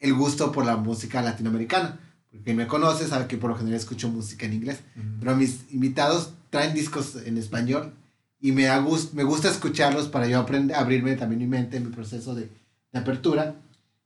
[0.00, 2.00] el gusto por la música latinoamericana.
[2.30, 4.80] Porque me conoce sabe que por lo general escucho música en inglés.
[5.20, 7.92] Pero mis invitados traen discos en español
[8.40, 8.68] y me,
[9.12, 12.50] me gusta escucharlos para yo aprender, abrirme también mi mente en mi proceso de,
[12.92, 13.54] de apertura.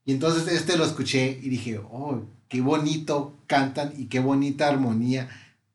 [0.07, 5.29] Y entonces este lo escuché y dije, oh, qué bonito cantan y qué bonita armonía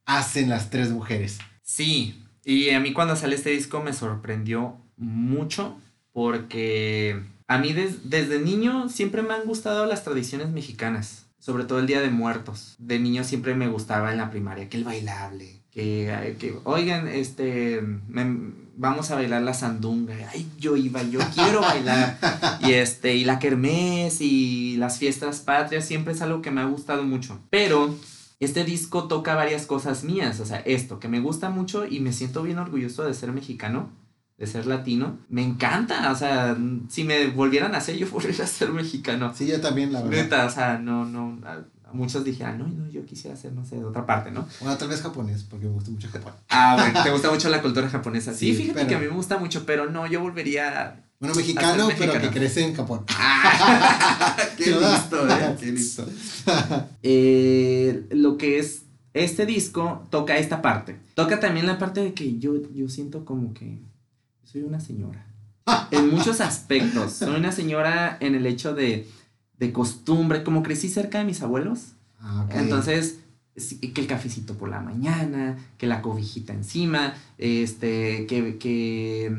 [0.05, 1.37] hacen las tres mujeres.
[1.61, 5.77] Sí, y a mí cuando sale este disco me sorprendió mucho
[6.13, 11.87] porque a mí desde niño siempre me han gustado las tradiciones mexicanas, sobre todo el
[11.87, 12.75] Día de Muertos.
[12.79, 17.81] De niño siempre me gustaba en la primaria que el bailable, que, que oigan, este,
[18.81, 20.15] vamos a bailar la sandunga.
[20.33, 22.17] Ay, yo iba, yo quiero bailar.
[22.61, 26.65] y este, y la kermés y las fiestas patrias siempre es algo que me ha
[26.65, 27.39] gustado mucho.
[27.51, 27.95] Pero
[28.39, 32.11] este disco toca varias cosas mías, o sea, esto, que me gusta mucho y me
[32.11, 33.91] siento bien orgulloso de ser mexicano,
[34.39, 35.19] de ser latino.
[35.29, 36.57] Me encanta, o sea,
[36.89, 39.31] si me volvieran a hacer, yo volvería a ser mexicano.
[39.35, 40.23] Sí, yo también, la verdad.
[40.23, 41.39] Neta, o sea, no, no,
[41.93, 44.47] muchos dijeran, no, no, yo quisiera hacer, no sé, de otra parte, ¿no?
[44.59, 46.33] Bueno, tal vez japonés, porque me gusta mucho Japón.
[46.49, 48.33] Ah, bueno, te gusta mucho la cultura japonesa.
[48.33, 51.05] Sí, fíjate que a mí me gusta mucho, pero no, yo volvería...
[51.19, 53.05] Bueno, mexicano, pero que crece en Japón.
[53.09, 55.55] Ah, qué listo, ¿eh?
[55.59, 56.05] Qué listo.
[57.03, 58.83] Eh, lo que es
[59.13, 60.99] este disco toca esta parte.
[61.15, 63.79] Toca también la parte de que yo, yo siento como que
[64.43, 65.27] soy una señora.
[65.91, 67.13] en muchos aspectos.
[67.13, 69.07] Soy una señora en el hecho de
[69.61, 71.93] de costumbre, como crecí cerca de mis abuelos.
[72.19, 73.19] Ah, Entonces,
[73.55, 79.31] que el cafecito por la mañana, que la cobijita encima, este, que, que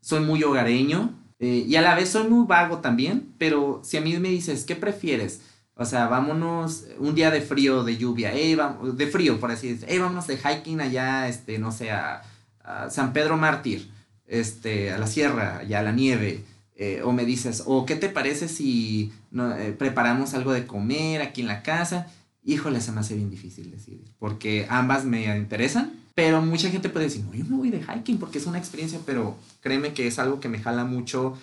[0.00, 4.00] soy muy hogareño eh, y a la vez soy muy vago también, pero si a
[4.00, 5.42] mí me dices, ¿qué prefieres?
[5.76, 10.26] O sea, vámonos un día de frío, de lluvia, de frío, por así decirlo, vámonos
[10.26, 12.24] de hiking allá, este, no sé, a,
[12.64, 13.88] a San Pedro Mártir,
[14.26, 18.08] este, a la sierra, allá a la nieve, eh, o me dices, o qué te
[18.08, 22.06] parece si no, eh, preparamos algo de comer aquí en la casa.
[22.44, 27.06] Híjole, se me hace bien difícil decir, porque ambas me interesan, pero mucha gente puede
[27.06, 30.18] decir, no, yo me voy de hiking porque es una experiencia, pero créeme que es
[30.18, 31.36] algo que me jala mucho.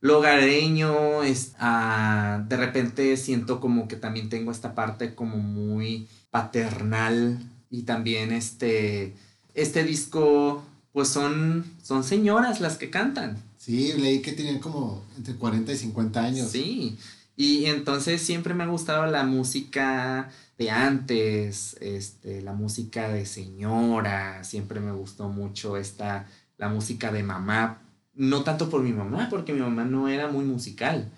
[0.00, 6.08] Lo hogareño, es, ah, de repente siento como que también tengo esta parte como muy
[6.30, 7.38] paternal
[7.70, 9.14] y también este,
[9.54, 15.34] este disco, pues son, son señoras las que cantan Sí, leí que tenían como entre
[15.34, 16.50] 40 y 50 años.
[16.50, 16.96] Sí,
[17.40, 20.28] y entonces siempre me ha gustado la música
[20.58, 26.26] de antes, este, la música de señora, siempre me gustó mucho esta,
[26.58, 27.80] la música de mamá,
[28.12, 31.10] no tanto por mi mamá, porque mi mamá no era muy musical.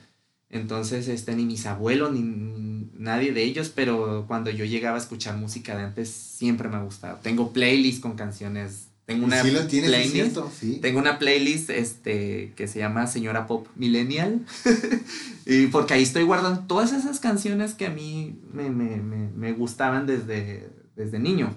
[0.49, 5.01] Entonces, este, ni mis abuelos, ni, ni nadie de ellos, pero cuando yo llegaba a
[5.01, 7.19] escuchar música de antes, siempre me ha gustado.
[7.21, 10.39] Tengo playlists con canciones tengo una playlist.
[10.81, 14.41] Tengo una playlist este, que se llama Señora Pop Millennial.
[15.47, 21.19] y porque ahí estoy guardando todas esas canciones que a mí me, gustaban desde, desde
[21.19, 21.55] niño.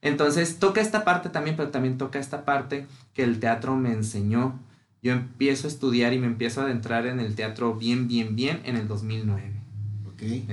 [0.00, 4.58] Entonces toca esta parte también, pero también toca esta parte que el teatro me enseñó.
[5.02, 8.60] Yo empiezo a estudiar y me empiezo a adentrar en el teatro bien, bien, bien
[8.64, 9.52] en el 2009.
[10.14, 10.46] Okay.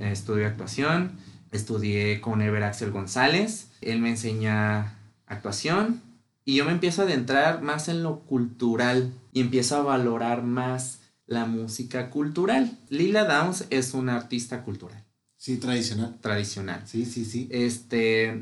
[0.00, 1.12] estudié actuación,
[1.52, 3.68] estudié con Ever Axel González.
[3.80, 6.02] Él me enseña actuación
[6.44, 11.00] y yo me empiezo a adentrar más en lo cultural y empiezo a valorar más
[11.26, 12.78] la música cultural.
[12.90, 15.04] Lila Downs es una artista cultural.
[15.36, 16.18] Sí, tradicional.
[16.20, 16.82] Tradicional.
[16.86, 17.48] Sí, sí, sí.
[17.50, 18.40] Este,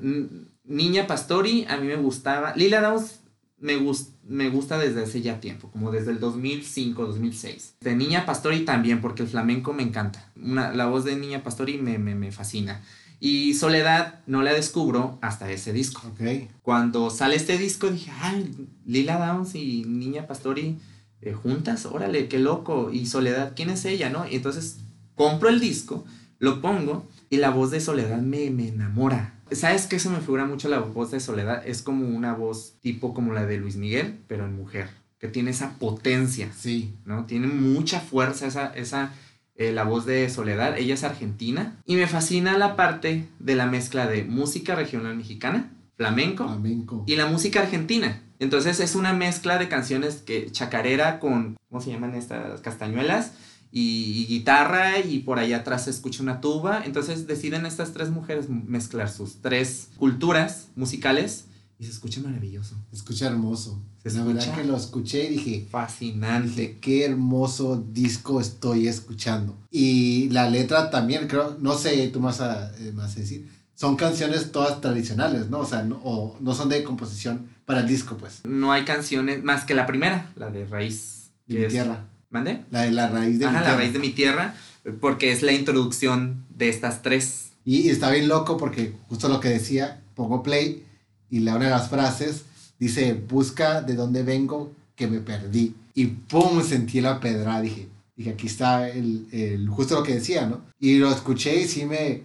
[0.64, 2.54] Niña Pastori, a mí me gustaba.
[2.56, 3.20] Lila Downs
[3.58, 3.78] me,
[4.24, 7.74] me gusta desde hace ya tiempo, como desde el 2005, 2006.
[7.80, 10.30] De Niña Pastori también, porque el flamenco me encanta.
[10.36, 12.82] Una, la voz de Niña Pastori me, me, me fascina.
[13.24, 16.02] Y Soledad no la descubro hasta ese disco.
[16.14, 16.48] Okay.
[16.60, 18.52] Cuando sale este disco dije, ay,
[18.84, 20.80] Lila Downs y Niña Pastori
[21.20, 22.90] eh, juntas, órale, qué loco.
[22.92, 24.10] Y Soledad, ¿quién es ella?
[24.10, 24.28] ¿No?
[24.28, 24.80] Y entonces
[25.14, 26.04] compro el disco,
[26.40, 29.34] lo pongo y la voz de Soledad me, me enamora.
[29.52, 31.62] ¿Sabes qué se me figura mucho la voz de Soledad?
[31.64, 35.52] Es como una voz tipo como la de Luis Miguel, pero en mujer, que tiene
[35.52, 36.50] esa potencia.
[36.58, 36.96] Sí.
[37.04, 37.24] ¿No?
[37.26, 39.12] Tiene mucha fuerza esa, esa
[39.54, 43.66] eh, la voz de Soledad, ella es argentina, y me fascina la parte de la
[43.66, 47.04] mezcla de música regional mexicana, flamenco, flamenco.
[47.06, 48.22] y la música argentina.
[48.38, 52.60] Entonces es una mezcla de canciones que chacarera con, ¿cómo se llaman estas?
[52.60, 53.34] Castañuelas
[53.70, 56.82] y, guitarra y por allá atrás se escucha una tuba.
[56.84, 61.46] Entonces deciden estas tres mujeres mezclar sus tres culturas musicales
[61.78, 62.76] y se escucha maravilloso.
[62.92, 63.80] Escucha hermoso.
[64.04, 65.66] La verdad que lo escuché y dije...
[65.70, 66.78] Fascinante.
[66.80, 69.56] qué hermoso disco estoy escuchando.
[69.70, 73.96] Y la letra también, creo, no sé, tú más a, eh, más a decir, son
[73.96, 75.60] canciones todas tradicionales, ¿no?
[75.60, 78.40] O sea, no, o no son de composición para el disco, pues.
[78.44, 81.30] No hay canciones más que la primera, la de Raíz.
[81.46, 82.04] De mi tierra.
[82.30, 82.64] ¿Mande?
[82.70, 83.70] La de la raíz de Ajá, mi tierra.
[83.72, 84.54] la raíz de mi tierra,
[85.00, 87.50] porque es la introducción de estas tres.
[87.64, 90.84] Y, está bien loco porque justo lo que decía, pongo play
[91.30, 92.44] y una de las frases
[92.84, 95.74] dice, busca de dónde vengo que me perdí.
[95.94, 100.46] Y pum, sentí la pedra, dije, dije, aquí está el, el, justo lo que decía,
[100.46, 100.62] ¿no?
[100.78, 102.22] Y lo escuché y sí me,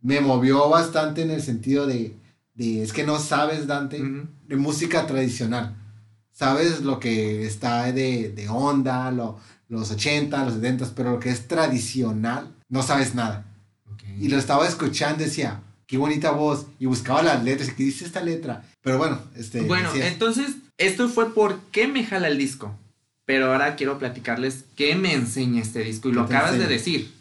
[0.00, 2.14] me movió bastante en el sentido de,
[2.54, 4.02] de es que no sabes, Dante,
[4.46, 5.76] de música tradicional
[6.38, 11.30] sabes lo que está de, de onda, lo, los 80, los 70, pero lo que
[11.30, 13.44] es tradicional, no sabes nada.
[14.20, 18.04] Y lo estaba escuchando, decía, qué bonita voz, y buscaba las letras, y qué dice
[18.04, 18.62] esta letra.
[18.82, 19.62] Pero bueno, este...
[19.62, 22.78] Bueno, entonces, esto fue por qué me jala el disco.
[23.24, 27.12] Pero ahora quiero platicarles qué me enseña este disco, y lo acabas de decir.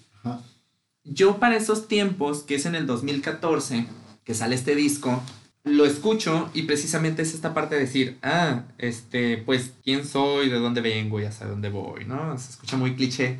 [1.03, 3.87] Yo para esos tiempos, que es en el 2014,
[4.25, 5.23] que sale este disco,
[5.63, 10.49] lo escucho y precisamente es esta parte de decir, ah, este, pues, ¿quién soy?
[10.49, 11.21] ¿De dónde vengo?
[11.21, 12.37] Y hacia dónde voy, ¿no?
[12.37, 13.39] Se escucha muy cliché,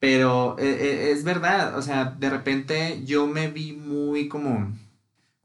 [0.00, 4.72] pero eh, eh, es verdad, o sea, de repente yo me vi muy como,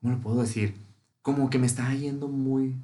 [0.01, 0.73] ¿cómo lo puedo decir?
[1.21, 2.75] Como que me estaba yendo muy,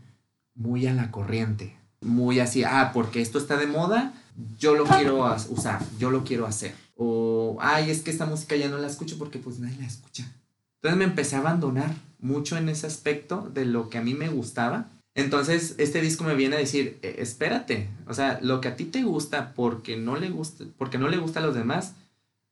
[0.53, 4.13] muy a la corriente, muy así, ah, porque esto está de moda,
[4.59, 6.75] yo lo quiero usar, yo lo quiero hacer.
[6.97, 10.29] O, ay, es que esta música ya no la escucho porque pues nadie la escucha.
[10.75, 14.29] Entonces me empecé a abandonar mucho en ese aspecto de lo que a mí me
[14.29, 14.89] gustaba.
[15.15, 18.85] Entonces este disco me viene a decir, e, espérate, o sea, lo que a ti
[18.85, 21.95] te gusta porque no le gusta, porque no le gusta a los demás,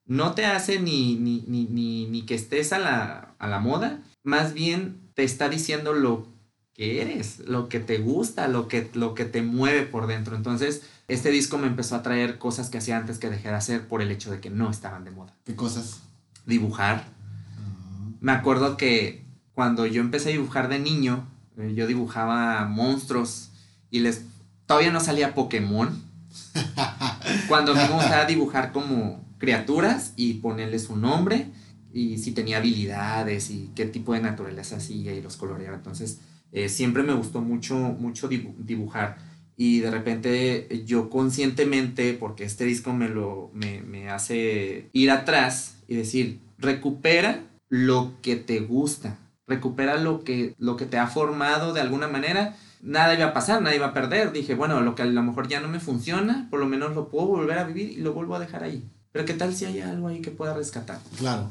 [0.05, 4.01] no te hace ni, ni, ni, ni, ni que estés a la, a la moda,
[4.23, 6.27] más bien te está diciendo lo
[6.73, 10.35] que eres, lo que te gusta, lo que, lo que te mueve por dentro.
[10.35, 13.87] Entonces, este disco me empezó a traer cosas que hacía antes que dejé de hacer
[13.87, 15.35] por el hecho de que no estaban de moda.
[15.45, 16.01] ¿Qué cosas?
[16.45, 17.05] Dibujar,
[18.21, 21.38] me acuerdo que cuando yo empecé a dibujar de niño, eh,
[21.75, 23.51] yo dibujaba monstruos
[23.91, 24.23] y les
[24.65, 26.07] todavía no salía Pokémon.
[27.47, 31.47] cuando me gustaba dibujar como criaturas y ponerles su nombre
[31.91, 35.75] y si tenía habilidades y qué tipo de naturaleza hacía y los coloreaba.
[35.75, 36.19] Entonces,
[36.51, 39.17] eh, siempre me gustó mucho, mucho dibujar.
[39.57, 45.77] Y de repente yo conscientemente, porque este disco me, lo, me, me hace ir atrás
[45.87, 49.17] y decir, recupera lo que te gusta,
[49.49, 52.55] recupera lo que, lo que te ha formado de alguna manera.
[52.81, 54.31] Nada iba a pasar, nada iba a perder.
[54.31, 57.09] Dije, bueno, lo que a lo mejor ya no me funciona, por lo menos lo
[57.09, 58.87] puedo volver a vivir y lo vuelvo a dejar ahí.
[59.11, 60.99] Pero ¿qué tal si hay algo ahí que pueda rescatar?
[61.17, 61.49] Claro.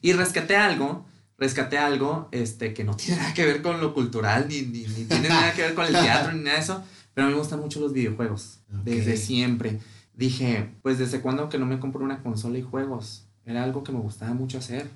[0.00, 1.04] Y rescaté algo,
[1.36, 5.28] rescaté algo este, que no tiene nada que ver con lo cultural, ni, ni, tiene
[5.28, 6.82] nada que ver con el teatro, ni nada de eso.
[7.12, 9.80] Pero a mí me gustan mucho los videojuegos, desde siempre.
[10.14, 13.26] Dije, pues desde cuando que no me compro una consola y juegos.
[13.44, 14.88] Era algo que me gustaba mucho hacer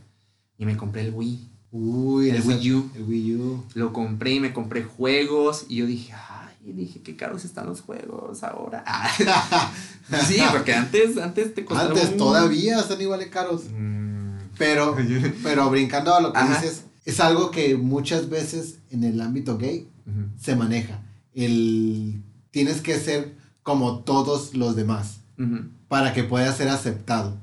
[0.57, 1.56] y me compré el Wii.
[1.79, 2.91] Uy, el Wii U.
[2.95, 3.65] El Wii U.
[3.75, 7.83] Lo compré y me compré juegos y yo dije, ay, dije, qué caros están los
[7.83, 8.85] juegos ahora.
[10.27, 11.93] sí, porque antes, antes te costaban.
[11.93, 13.65] Antes todavía están igual de caros.
[13.71, 14.39] Mm.
[14.57, 14.97] Pero,
[15.43, 19.89] pero brincando a lo que dices, es algo que muchas veces en el ámbito gay
[20.41, 21.03] se maneja.
[21.35, 25.19] El tienes que ser como todos los demás
[25.89, 27.37] para que puedas ser aceptado.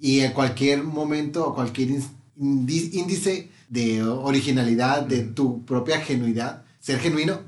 [0.00, 1.90] Y en cualquier momento o cualquier
[2.36, 7.40] índice de originalidad, de tu propia genuidad, ser genuino,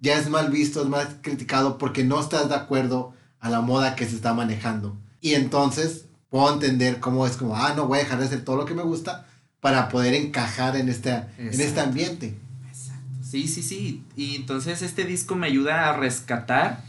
[0.00, 3.96] ya es mal visto, es más criticado porque no estás de acuerdo a la moda
[3.96, 4.96] que se está manejando.
[5.20, 8.56] Y entonces puedo entender cómo es como, ah, no voy a dejar de hacer todo
[8.56, 9.26] lo que me gusta
[9.60, 12.34] para poder encajar en este, en este ambiente.
[12.68, 13.02] Exacto.
[13.22, 14.02] Sí, sí, sí.
[14.16, 16.84] Y entonces este disco me ayuda a rescatar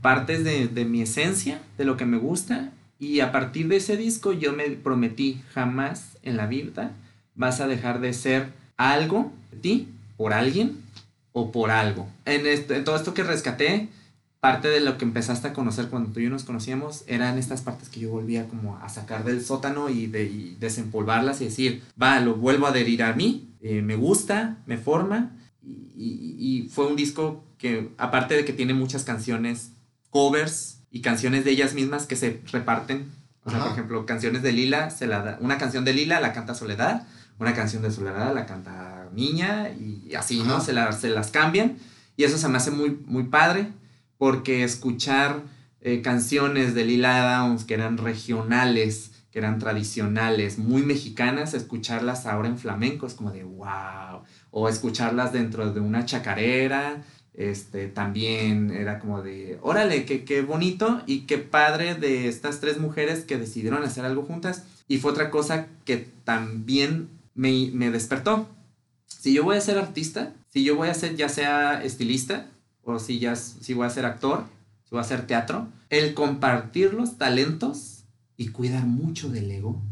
[0.00, 3.96] partes de, de mi esencia, de lo que me gusta y a partir de ese
[3.96, 6.92] disco yo me prometí jamás en la vida
[7.34, 10.76] vas a dejar de ser algo de ti, por alguien
[11.32, 12.08] o por algo.
[12.24, 13.88] En, en todo esto que rescaté,
[14.40, 17.62] parte de lo que empezaste a conocer cuando tú y yo nos conocíamos eran estas
[17.62, 22.20] partes que yo volvía como a sacar del sótano y, de, desempolvarlas y decir, va,
[22.20, 25.36] lo vuelvo a adherir a mí, eh, me gusta, me forma.
[25.62, 29.72] Y, y, fue un disco que, aparte de que tiene muchas canciones,
[30.10, 33.10] covers, y canciones de ellas mismas que se reparten.
[33.44, 36.32] O sea, por ejemplo, canciones de Lila, se la da, una canción de Lila la
[36.32, 37.06] canta Soledad,
[37.38, 40.60] una canción de Soledad la canta Niña y así, ¿no?
[40.60, 41.76] Se, se las cambian
[42.16, 43.68] y eso se me hace muy, muy padre
[44.18, 45.42] porque escuchar
[45.80, 52.48] eh, canciones de Lila Downs que eran regionales, que eran tradicionales, muy mexicanas, escucharlas ahora
[52.48, 54.22] en flamenco es como de wow.
[54.50, 57.02] O escucharlas dentro de una chacarera,
[57.34, 62.78] este, también era como de, órale, qué, qué bonito y qué padre de estas tres
[62.78, 64.64] mujeres que decidieron hacer algo juntas.
[64.88, 68.48] Y fue otra cosa que también me, me despertó.
[69.06, 72.46] Si yo voy a ser artista, si yo voy a ser ya sea estilista,
[72.82, 74.44] o si ya si voy a ser actor,
[74.84, 78.04] si voy a hacer teatro, el compartir los talentos
[78.36, 79.82] y cuidar mucho del ego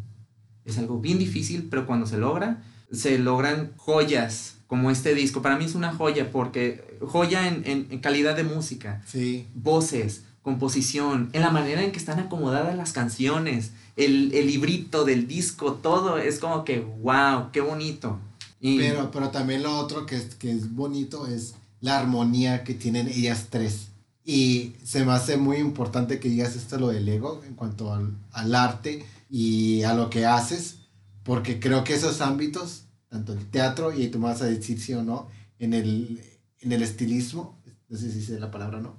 [0.64, 5.42] es algo bien difícil, pero cuando se logra, se logran joyas como este disco.
[5.42, 9.46] Para mí es una joya porque joya en, en, calidad de música, sí.
[9.54, 15.28] voces, composición, en la manera en que están acomodadas las canciones, el, el librito del
[15.28, 18.18] disco, todo es como que, wow, qué bonito.
[18.62, 23.08] pero, pero también lo otro que es, que es bonito es la armonía que tienen
[23.08, 23.88] ellas tres.
[24.24, 28.16] Y se me hace muy importante que digas esto lo del ego en cuanto al,
[28.32, 30.76] al arte y a lo que haces,
[31.24, 34.94] porque creo que esos ámbitos tanto el teatro, y tú me vas a decir sí
[34.94, 36.18] o no, en el,
[36.60, 38.96] en el estilismo, no sé si dice la palabra no,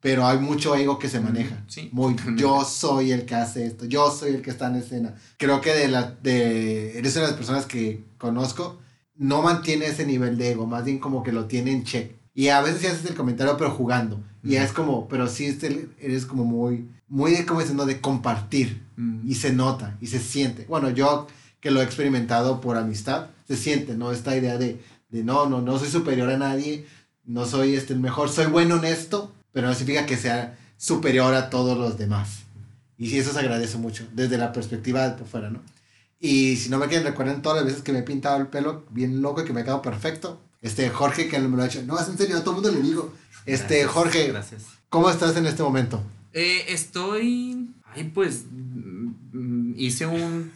[0.00, 1.64] pero hay mucho ego que se maneja.
[1.66, 1.88] Sí.
[1.90, 5.16] Muy, yo soy el que hace esto, yo soy el que está en escena.
[5.38, 8.78] Creo que de la, de, eres una de las personas que conozco,
[9.16, 12.12] no mantiene ese nivel de ego, más bien como que lo tiene en check.
[12.34, 14.22] Y a veces sí haces el comentario, pero jugando.
[14.44, 15.58] Y es como, pero sí
[15.98, 18.86] eres como muy, muy de, como diciendo, de compartir.
[19.24, 20.64] Y se nota, y se siente.
[20.68, 21.26] Bueno, yo
[21.60, 24.12] que lo he experimentado por amistad, se siente, ¿no?
[24.12, 26.86] Esta idea de, de no, no, no soy superior a nadie,
[27.24, 31.34] no soy este, el mejor, soy bueno en esto, pero no significa que sea superior
[31.34, 32.44] a todos los demás.
[32.96, 35.60] Y sí, eso se agradece mucho, desde la perspectiva de por fuera, ¿no?
[36.20, 38.84] Y si no me quieren, recuerden todas las veces que me he pintado el pelo
[38.90, 40.40] bien loco y que me ha quedado perfecto.
[40.60, 41.82] Este, Jorge, que me lo ha hecho.
[41.82, 43.14] No, es en serio, a todo el mundo le digo.
[43.46, 44.64] Este, Jorge, gracias.
[44.88, 46.02] ¿cómo estás en este momento?
[46.32, 47.70] Eh, estoy.
[47.84, 48.44] Ay, pues
[49.78, 50.52] hice un,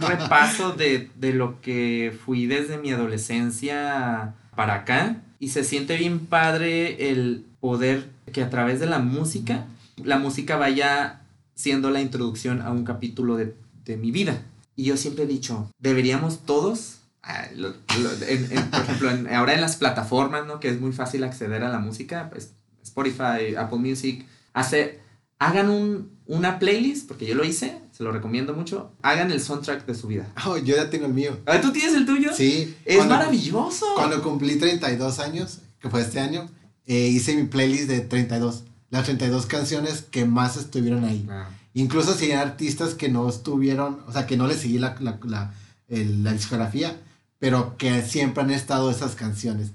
[0.00, 7.10] repaso de, lo que fui desde mi adolescencia para acá y se siente bien padre
[7.10, 9.66] el poder que a través de la música,
[10.02, 11.20] la música vaya
[11.54, 13.54] siendo la introducción a un capítulo de,
[13.96, 14.42] mi vida.
[14.76, 20.58] Y yo siempre he dicho, deberíamos todos, ah, por ejemplo, ahora en las plataformas, ¿no?
[20.58, 25.00] Que es muy fácil acceder a la música, pues Spotify, Apple Music, hacer,
[25.38, 28.90] hagan un, una playlist, porque yo lo hice, se lo recomiendo mucho.
[29.02, 30.26] Hagan el soundtrack de su vida.
[30.46, 31.38] Oh, yo ya tengo el mío.
[31.46, 32.34] Ah, ¿Tú tienes el tuyo?
[32.34, 32.76] Sí.
[32.84, 33.86] Es maravilloso.
[33.94, 36.50] Cuando cumplí 32 años, que fue este año,
[36.86, 38.64] eh, hice mi playlist de 32.
[38.90, 41.24] Las 32 canciones que más estuvieron ahí.
[41.30, 41.48] Ah.
[41.72, 45.20] Incluso si hay artistas que no estuvieron, o sea, que no les seguí la, la,
[45.22, 45.54] la,
[45.88, 47.00] la discografía,
[47.38, 49.70] pero que siempre han estado esas canciones.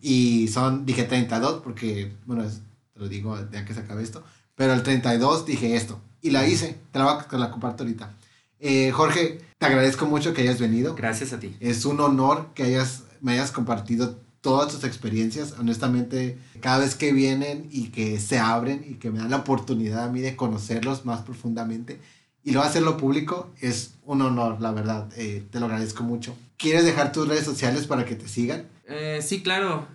[0.00, 4.72] Y son, dije 32 porque, bueno, te lo digo ya que se acabe esto, pero
[4.72, 6.78] el 32 dije esto y la hice.
[6.92, 8.12] Te la, la comparto ahorita.
[8.60, 10.94] Eh, Jorge, te agradezco mucho que hayas venido.
[10.94, 11.56] Gracias a ti.
[11.60, 15.54] Es un honor que hayas, me hayas compartido todas tus experiencias.
[15.58, 20.04] Honestamente, cada vez que vienen y que se abren y que me dan la oportunidad
[20.04, 22.00] a mí de conocerlos más profundamente
[22.44, 25.08] y luego hacerlo público, es un honor, la verdad.
[25.16, 26.36] Eh, te lo agradezco mucho.
[26.56, 28.66] ¿Quieres dejar tus redes sociales para que te sigan?
[28.86, 29.86] Eh, sí, claro.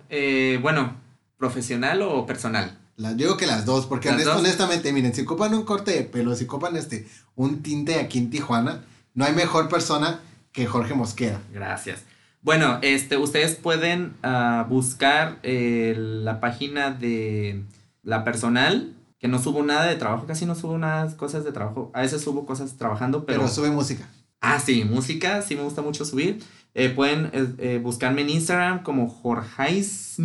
[0.62, 0.96] bueno,
[1.36, 2.78] ¿profesional o personal?
[2.96, 6.44] Yo digo que las dos, porque honestamente, miren, si ocupan un corte de pelo, si
[6.44, 8.84] ocupan este, un tinte aquí en Tijuana,
[9.14, 10.20] no hay mejor persona
[10.52, 11.40] que Jorge Mosqueda.
[11.52, 12.02] Gracias.
[12.42, 17.64] Bueno, este, ustedes pueden uh, buscar eh, la página de
[18.02, 21.90] la personal, que no subo nada de trabajo, casi no subo nada cosas de trabajo.
[21.94, 23.40] A veces subo cosas trabajando, pero...
[23.40, 24.06] Pero sube música.
[24.40, 26.42] Ah, sí, música, sí me gusta mucho subir.
[26.74, 30.16] Eh, pueden eh, buscarme en Instagram como Jorgeis,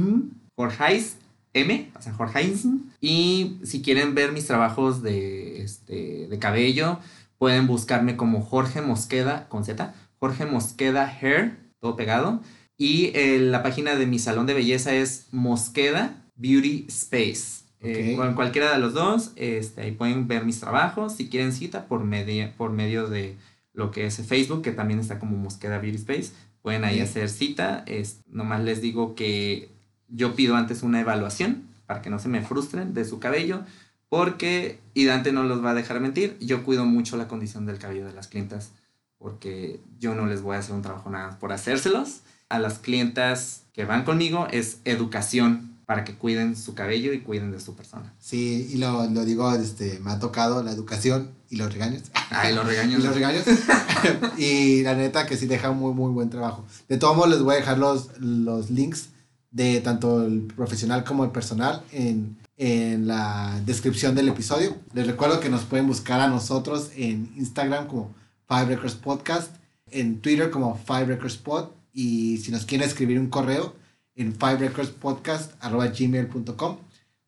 [0.56, 1.16] Jorgeis
[1.54, 2.54] M, o sea, Jorge
[3.02, 7.00] Y si quieren ver mis trabajos de, este, de cabello,
[7.38, 12.41] pueden buscarme como Jorge Mosqueda, con Z, Jorge Mosqueda Hair, todo pegado.
[12.78, 17.66] Y eh, la página de mi salón de belleza es Mosqueda Beauty Space.
[17.82, 21.16] Eh, con cualquiera de los dos, este, ahí pueden ver mis trabajos.
[21.16, 23.38] Si quieren cita por, medio por medio de
[23.74, 26.32] lo que es Facebook, que también está como Mosqueda Beauty Space,
[26.62, 27.84] pueden ahí hacer cita.
[27.88, 29.70] Es, nomás les digo que
[30.10, 33.64] yo pido antes una evaluación para que no se me frustren de su cabello,
[34.10, 37.78] porque, y Dante no los va a dejar mentir, yo cuido mucho la condición del
[37.78, 38.72] cabello de las clientas,
[39.18, 42.22] porque yo no les voy a hacer un trabajo nada por hacérselos.
[42.47, 47.51] A las clientas que van conmigo es educación para que cuiden su cabello y cuiden
[47.51, 48.14] de su persona.
[48.20, 52.03] Sí, y lo, lo digo, este, me ha tocado la educación y los regaños.
[52.30, 52.99] Ay, los regaños.
[52.99, 53.43] y los regaños.
[54.38, 56.66] y la neta que sí deja muy, muy buen trabajo.
[56.88, 59.10] De todos modos, les voy a dejar los, los links
[59.52, 64.78] de tanto el profesional como el personal en, en la descripción del episodio.
[64.93, 68.14] Les recuerdo que nos pueden buscar a nosotros en Instagram como
[68.47, 69.56] Five Records Podcast,
[69.88, 73.74] en Twitter como Five Records Pod y si nos quieren escribir un correo
[74.16, 76.78] en fiverecordspodcast.gmail.com.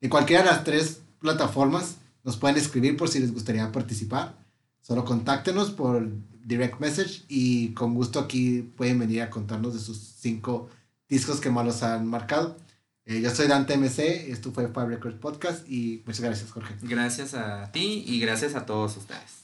[0.01, 4.35] En cualquiera de las tres plataformas nos pueden escribir por si les gustaría participar.
[4.81, 6.07] Solo contáctenos por
[6.43, 10.69] direct message y con gusto aquí pueden venir a contarnos de sus cinco
[11.11, 12.57] discos que más los han marcado.
[13.05, 16.73] Eh, yo soy Dante MC, esto fue Five Records Podcast y muchas gracias Jorge.
[16.81, 19.39] Gracias a ti y gracias a todos ustedes.